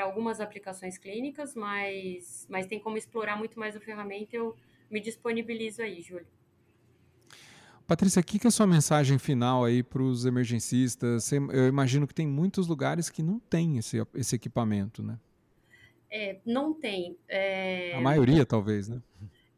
algumas 0.00 0.40
aplicações 0.40 0.98
clínicas, 0.98 1.54
mas, 1.54 2.46
mas 2.48 2.66
tem 2.66 2.80
como 2.80 2.96
explorar 2.96 3.36
muito 3.36 3.58
mais 3.58 3.76
a 3.76 3.80
ferramenta. 3.80 4.36
Eu 4.36 4.56
me 4.90 5.00
disponibilizo 5.00 5.82
aí, 5.82 6.02
Júlio. 6.02 6.26
Patrícia, 7.86 8.20
o 8.20 8.24
que, 8.24 8.38
que 8.38 8.46
é 8.46 8.48
a 8.48 8.50
sua 8.50 8.66
mensagem 8.66 9.18
final 9.18 9.64
aí 9.64 9.82
para 9.82 10.02
os 10.02 10.24
emergencistas? 10.24 11.30
Eu 11.32 11.68
imagino 11.68 12.06
que 12.06 12.14
tem 12.14 12.26
muitos 12.26 12.66
lugares 12.66 13.10
que 13.10 13.22
não 13.22 13.38
tem 13.38 13.76
esse, 13.76 13.98
esse 14.14 14.34
equipamento, 14.34 15.02
né? 15.02 15.18
É, 16.10 16.38
não 16.46 16.72
tem. 16.72 17.16
É... 17.28 17.94
A 17.94 18.00
maioria, 18.00 18.46
talvez, 18.46 18.88
né? 18.88 19.02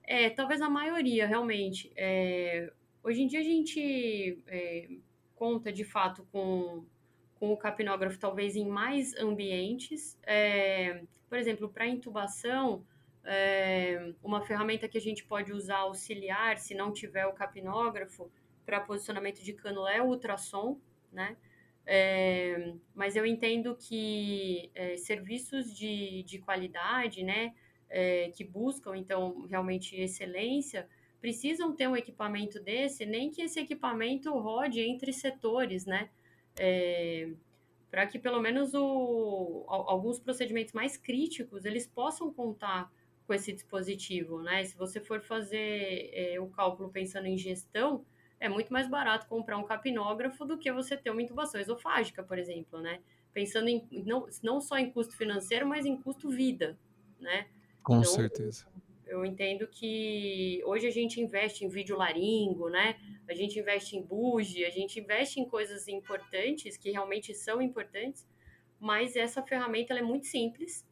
É, 0.02 0.30
talvez 0.30 0.60
a 0.60 0.68
maioria, 0.68 1.26
realmente. 1.26 1.92
É... 1.94 2.72
Hoje 3.02 3.22
em 3.22 3.28
dia 3.28 3.40
a 3.40 3.44
gente 3.44 4.42
é, 4.48 4.88
conta, 5.36 5.72
de 5.72 5.84
fato, 5.84 6.26
com, 6.32 6.84
com 7.38 7.52
o 7.52 7.56
capnógrafo 7.56 8.18
talvez 8.18 8.56
em 8.56 8.66
mais 8.66 9.14
ambientes. 9.14 10.18
É, 10.24 11.02
por 11.28 11.38
exemplo, 11.38 11.68
para 11.68 11.86
intubação, 11.86 12.82
é, 13.26 14.12
uma 14.22 14.40
ferramenta 14.40 14.88
que 14.88 14.96
a 14.96 15.00
gente 15.00 15.24
pode 15.24 15.52
usar 15.52 15.78
auxiliar, 15.78 16.58
se 16.58 16.74
não 16.74 16.92
tiver 16.92 17.26
o 17.26 17.32
capnógrafo, 17.32 18.30
para 18.64 18.80
posicionamento 18.80 19.42
de 19.42 19.52
cânula 19.52 19.92
é 19.92 20.00
o 20.00 20.06
ultrassom, 20.06 20.78
né? 21.12 21.36
É, 21.84 22.74
mas 22.94 23.14
eu 23.14 23.24
entendo 23.24 23.76
que 23.76 24.70
é, 24.74 24.96
serviços 24.96 25.72
de, 25.72 26.24
de 26.24 26.40
qualidade, 26.40 27.22
né, 27.22 27.54
é, 27.88 28.28
que 28.30 28.42
buscam, 28.42 28.96
então, 28.96 29.46
realmente 29.48 29.94
excelência, 29.94 30.88
precisam 31.20 31.74
ter 31.74 31.86
um 31.88 31.96
equipamento 31.96 32.58
desse, 32.60 33.06
nem 33.06 33.30
que 33.30 33.42
esse 33.42 33.60
equipamento 33.60 34.36
rode 34.36 34.80
entre 34.80 35.12
setores, 35.12 35.86
né? 35.86 36.10
É, 36.58 37.30
para 37.90 38.06
que 38.06 38.18
pelo 38.18 38.40
menos 38.40 38.74
o, 38.74 39.64
alguns 39.68 40.18
procedimentos 40.18 40.72
mais 40.72 40.96
críticos 40.96 41.64
eles 41.64 41.86
possam 41.86 42.32
contar 42.32 42.92
com 43.26 43.34
esse 43.34 43.52
dispositivo, 43.52 44.40
né? 44.40 44.64
Se 44.64 44.76
você 44.76 45.00
for 45.00 45.20
fazer 45.20 46.10
é, 46.12 46.40
o 46.40 46.46
cálculo 46.46 46.88
pensando 46.88 47.26
em 47.26 47.36
gestão, 47.36 48.04
é 48.38 48.48
muito 48.48 48.72
mais 48.72 48.88
barato 48.88 49.26
comprar 49.26 49.56
um 49.56 49.64
capnógrafo 49.64 50.44
do 50.44 50.58
que 50.58 50.70
você 50.72 50.96
ter 50.96 51.10
uma 51.10 51.22
intubação 51.22 51.60
esofágica, 51.60 52.22
por 52.22 52.38
exemplo, 52.38 52.80
né? 52.80 53.00
Pensando 53.32 53.68
em, 53.68 53.86
não, 54.04 54.26
não 54.42 54.60
só 54.60 54.78
em 54.78 54.90
custo 54.90 55.16
financeiro, 55.16 55.66
mas 55.66 55.84
em 55.84 55.96
custo 55.96 56.30
vida, 56.30 56.78
né? 57.18 57.46
Com 57.82 57.98
então, 57.98 58.04
certeza. 58.04 58.66
Eu 59.06 59.24
entendo 59.24 59.66
que 59.68 60.60
hoje 60.64 60.86
a 60.86 60.90
gente 60.90 61.20
investe 61.20 61.64
em 61.64 61.68
vídeo 61.68 61.96
laringo, 61.96 62.68
né? 62.68 62.96
A 63.28 63.34
gente 63.34 63.58
investe 63.58 63.96
em 63.96 64.02
bugie, 64.02 64.64
a 64.64 64.70
gente 64.70 65.00
investe 65.00 65.40
em 65.40 65.48
coisas 65.48 65.88
importantes, 65.88 66.76
que 66.76 66.90
realmente 66.90 67.34
são 67.34 67.62
importantes, 67.62 68.26
mas 68.78 69.16
essa 69.16 69.42
ferramenta 69.42 69.94
é 69.94 70.02
muito 70.02 70.26
simples, 70.26 70.84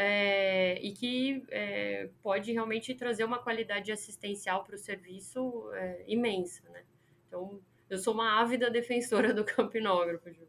é, 0.00 0.78
e 0.80 0.92
que 0.92 1.42
é, 1.50 2.08
pode 2.22 2.52
realmente 2.52 2.94
trazer 2.94 3.24
uma 3.24 3.40
qualidade 3.40 3.90
assistencial 3.90 4.62
para 4.62 4.76
o 4.76 4.78
serviço 4.78 5.68
é, 5.74 6.04
imensa, 6.06 6.62
né? 6.70 6.84
Então, 7.26 7.60
eu 7.90 7.98
sou 7.98 8.14
uma 8.14 8.40
ávida 8.40 8.70
defensora 8.70 9.34
do 9.34 9.44
campinógrafo, 9.44 10.30
Ju. 10.32 10.46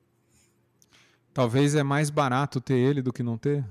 Talvez 1.33 1.73
é 1.73 1.81
mais 1.81 2.11
barato 2.11 2.61
ter 2.61 2.77
ele 2.77 3.01
do 3.01 3.11
que 3.11 3.23
não 3.23 3.39
ter? 3.39 3.65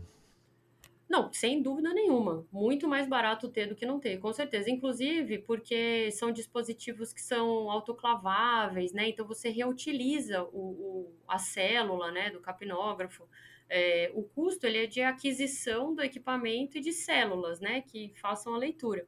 Não, 1.08 1.32
sem 1.32 1.62
dúvida 1.62 1.94
nenhuma. 1.94 2.44
Muito 2.52 2.88
mais 2.88 3.06
barato 3.06 3.48
ter 3.48 3.66
do 3.66 3.76
que 3.76 3.86
não 3.86 4.00
ter, 4.00 4.18
com 4.18 4.32
certeza. 4.32 4.68
Inclusive 4.68 5.38
porque 5.38 6.10
são 6.10 6.32
dispositivos 6.32 7.12
que 7.12 7.20
são 7.20 7.70
autoclaváveis, 7.70 8.92
né? 8.92 9.08
Então 9.08 9.26
você 9.26 9.48
reutiliza 9.48 10.42
o, 10.42 10.58
o 10.58 11.12
a 11.26 11.38
célula 11.38 12.10
né, 12.10 12.30
do 12.30 12.40
capnógrafo. 12.40 13.28
É, 13.70 14.10
o 14.14 14.22
custo 14.22 14.66
ele 14.66 14.78
é 14.78 14.86
de 14.86 15.02
aquisição 15.02 15.94
do 15.94 16.02
equipamento 16.02 16.78
e 16.78 16.80
de 16.80 16.92
células, 16.92 17.60
né, 17.60 17.82
que 17.82 18.12
façam 18.16 18.54
a 18.54 18.58
leitura. 18.58 19.06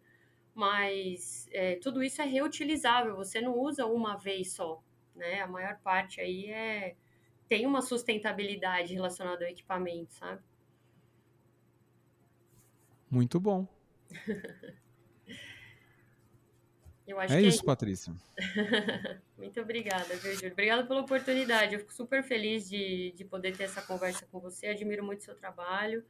Mas 0.55 1.49
é, 1.53 1.77
tudo 1.77 2.03
isso 2.03 2.21
é 2.21 2.25
reutilizável, 2.25 3.17
você 3.17 3.41
não 3.41 3.59
usa 3.59 3.87
uma 3.87 4.17
vez 4.17 4.53
só, 4.53 4.83
né? 5.15 5.41
A 5.41 5.47
maior 5.47 5.79
parte 5.81 6.21
aí 6.21 6.51
é 6.51 6.97
tem 7.49 7.67
uma 7.67 7.83
sustentabilidade 7.83 8.95
relacionada 8.95 9.45
ao 9.45 9.51
equipamento, 9.51 10.13
sabe? 10.15 10.41
Muito 13.11 13.41
bom. 13.41 13.67
Eu 17.11 17.19
acho 17.19 17.35
é 17.35 17.41
que 17.41 17.49
isso, 17.49 17.63
é... 17.63 17.67
Patrícia. 17.67 18.15
Muito 19.37 19.61
obrigada, 19.61 20.15
viu, 20.17 20.33
Júlio? 20.35 20.53
Obrigada 20.53 20.85
pela 20.85 21.01
oportunidade. 21.01 21.75
Eu 21.75 21.81
fico 21.81 21.93
super 21.93 22.23
feliz 22.23 22.69
de, 22.69 23.13
de 23.17 23.25
poder 23.25 23.57
ter 23.57 23.65
essa 23.65 23.83
conversa 23.83 24.27
com 24.31 24.39
você. 24.39 24.69
Admiro 24.69 25.05
muito 25.05 25.25
seu 25.25 25.35
trabalho. 25.35 26.05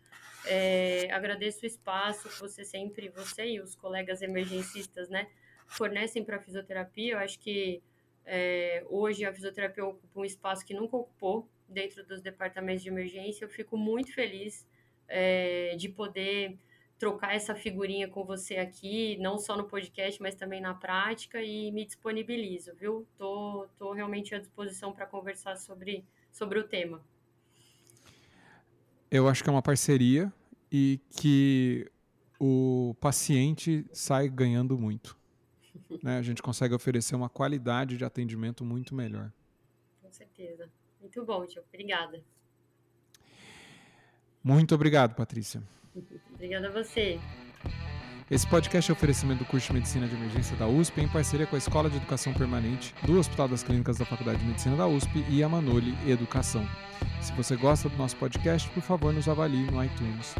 É, 0.45 1.11
agradeço 1.11 1.63
o 1.63 1.67
espaço 1.67 2.29
que 2.29 2.39
você 2.39 2.65
sempre, 2.65 3.09
você 3.09 3.47
e 3.47 3.61
os 3.61 3.75
colegas 3.75 4.21
emergencistas, 4.21 5.09
né, 5.09 5.29
fornecem 5.67 6.25
para 6.25 6.37
a 6.37 6.41
fisioterapia. 6.41 7.15
Eu 7.15 7.19
acho 7.19 7.39
que 7.39 7.83
é, 8.27 8.85
hoje 8.89 9.25
a 9.25 9.33
fisioterapia 9.33 9.85
ocupa 9.85 10.21
um 10.21 10.25
espaço 10.25 10.65
que 10.65 10.75
nunca 10.75 10.97
ocupou 10.97 11.49
dentro 11.69 12.05
dos 12.05 12.21
departamentos 12.21 12.83
de 12.83 12.89
emergência. 12.89 13.45
Eu 13.45 13.49
fico 13.49 13.77
muito 13.77 14.13
feliz 14.13 14.67
é, 15.09 15.75
de 15.77 15.89
poder 15.89 16.59
trocar 17.01 17.35
essa 17.35 17.55
figurinha 17.55 18.07
com 18.07 18.23
você 18.25 18.59
aqui, 18.59 19.17
não 19.17 19.39
só 19.39 19.57
no 19.57 19.65
podcast, 19.65 20.21
mas 20.21 20.35
também 20.35 20.61
na 20.61 20.75
prática, 20.75 21.43
e 21.43 21.73
me 21.73 21.87
disponibilizo, 21.87 22.75
viu? 22.75 23.07
Tô, 23.17 23.67
tô 23.79 23.93
realmente 23.93 24.35
à 24.35 24.39
disposição 24.39 24.93
para 24.93 25.07
conversar 25.07 25.57
sobre, 25.57 26.05
sobre 26.31 26.59
o 26.59 26.69
tema. 26.69 27.03
Eu 29.11 29.27
acho 29.29 29.43
que 29.43 29.49
é 29.49 29.53
uma 29.53 29.63
parceria 29.63 30.31
e 30.71 31.01
que 31.11 31.91
o 32.39 32.95
paciente 33.01 33.87
sai 33.95 34.29
ganhando 34.29 34.79
muito. 34.79 35.17
né? 36.05 36.19
A 36.19 36.23
gente 36.23 36.43
consegue 36.43 36.75
oferecer 36.75 37.17
uma 37.17 37.31
qualidade 37.31 37.97
de 37.97 38.05
atendimento 38.05 38.63
muito 38.63 38.95
melhor. 38.95 39.33
Com 40.03 40.13
certeza. 40.13 40.71
Muito 41.01 41.25
bom, 41.25 41.47
tio. 41.47 41.63
Obrigada. 41.67 42.23
Muito 44.45 44.75
obrigado, 44.75 45.15
Patrícia. 45.15 45.63
Obrigada 46.35 46.69
a 46.69 46.71
você. 46.71 47.19
Esse 48.31 48.47
podcast 48.47 48.91
é 48.91 48.95
oferecimento 48.95 49.41
do 49.41 49.45
curso 49.45 49.67
de 49.67 49.73
Medicina 49.73 50.07
de 50.07 50.15
Emergência 50.15 50.57
da 50.57 50.69
USP 50.69 51.01
em 51.01 51.09
parceria 51.09 51.49
com 51.49 51.57
a 51.57 51.59
Escola 51.59 51.91
de 51.91 51.97
Educação 51.97 52.33
Permanente 52.33 52.95
do 53.03 53.19
Hospital 53.19 53.49
das 53.49 53.65
Clínicas 53.65 53.99
da 53.99 54.05
Faculdade 54.05 54.39
de 54.39 54.45
Medicina 54.45 54.77
da 54.77 54.87
USP 54.87 55.25
e 55.29 55.43
a 55.43 55.49
Manoli 55.49 55.99
Educação. 56.09 56.65
Se 57.21 57.33
você 57.33 57.57
gosta 57.57 57.89
do 57.89 57.97
nosso 57.97 58.15
podcast, 58.17 58.71
por 58.71 58.85
favor, 58.85 59.13
nos 59.13 59.29
avalie 59.29 59.69
no 59.69 59.85
iTunes 59.85 60.37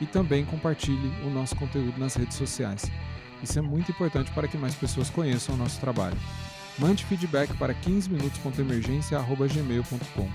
e 0.00 0.06
também 0.06 0.46
compartilhe 0.46 1.12
o 1.22 1.28
nosso 1.28 1.54
conteúdo 1.56 1.98
nas 1.98 2.14
redes 2.14 2.38
sociais. 2.38 2.90
Isso 3.42 3.58
é 3.58 3.62
muito 3.62 3.90
importante 3.90 4.32
para 4.32 4.48
que 4.48 4.56
mais 4.56 4.74
pessoas 4.74 5.10
conheçam 5.10 5.54
o 5.54 5.58
nosso 5.58 5.78
trabalho. 5.78 6.16
Mande 6.78 7.04
feedback 7.04 7.54
para 7.58 7.74
15minutos.emergência.gmail.com 7.74 10.30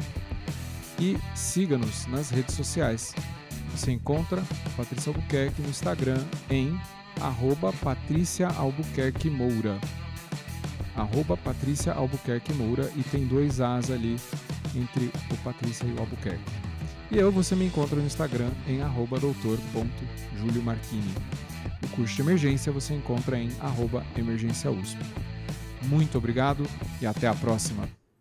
e 0.99 1.17
siga-nos 1.36 2.05
nas 2.05 2.29
redes 2.29 2.53
sociais. 2.53 3.15
Você 3.71 3.91
encontra 3.91 4.43
Patrícia 4.75 5.10
Albuquerque 5.12 5.62
no 5.62 5.69
Instagram 5.69 6.23
em 6.49 6.79
arroba 7.21 7.73
Patrícia 7.73 8.47
Albuquerque 8.47 9.29
Moura. 9.29 9.77
Arroba 10.95 11.38
Patrícia 11.38 11.93
Albuquerque 11.93 12.53
Moura 12.53 12.91
e 12.95 13.03
tem 13.03 13.25
dois 13.25 13.62
As 13.62 13.89
ali 13.89 14.17
entre 14.75 15.12
o 15.32 15.38
Patrícia 15.43 15.86
e 15.86 15.93
o 15.93 15.99
Albuquerque. 15.99 16.51
E 17.12 17.17
eu 17.17 17.32
você 17.32 17.55
me 17.55 17.65
encontra 17.65 17.95
no 17.95 18.05
Instagram 18.05 18.51
em 18.67 18.82
arroba 18.82 19.19
doutor.juliomarquini. 19.19 21.15
O 21.84 21.88
curso 21.95 22.15
de 22.15 22.21
emergência 22.21 22.71
você 22.71 22.93
encontra 22.93 23.38
em 23.38 23.49
arroba 23.60 24.05
emergência 24.15 24.69
USP. 24.69 24.99
Muito 25.84 26.17
obrigado 26.17 26.65
e 27.01 27.08
até 27.08 27.27
a 27.27 27.34
próxima! 27.34 27.98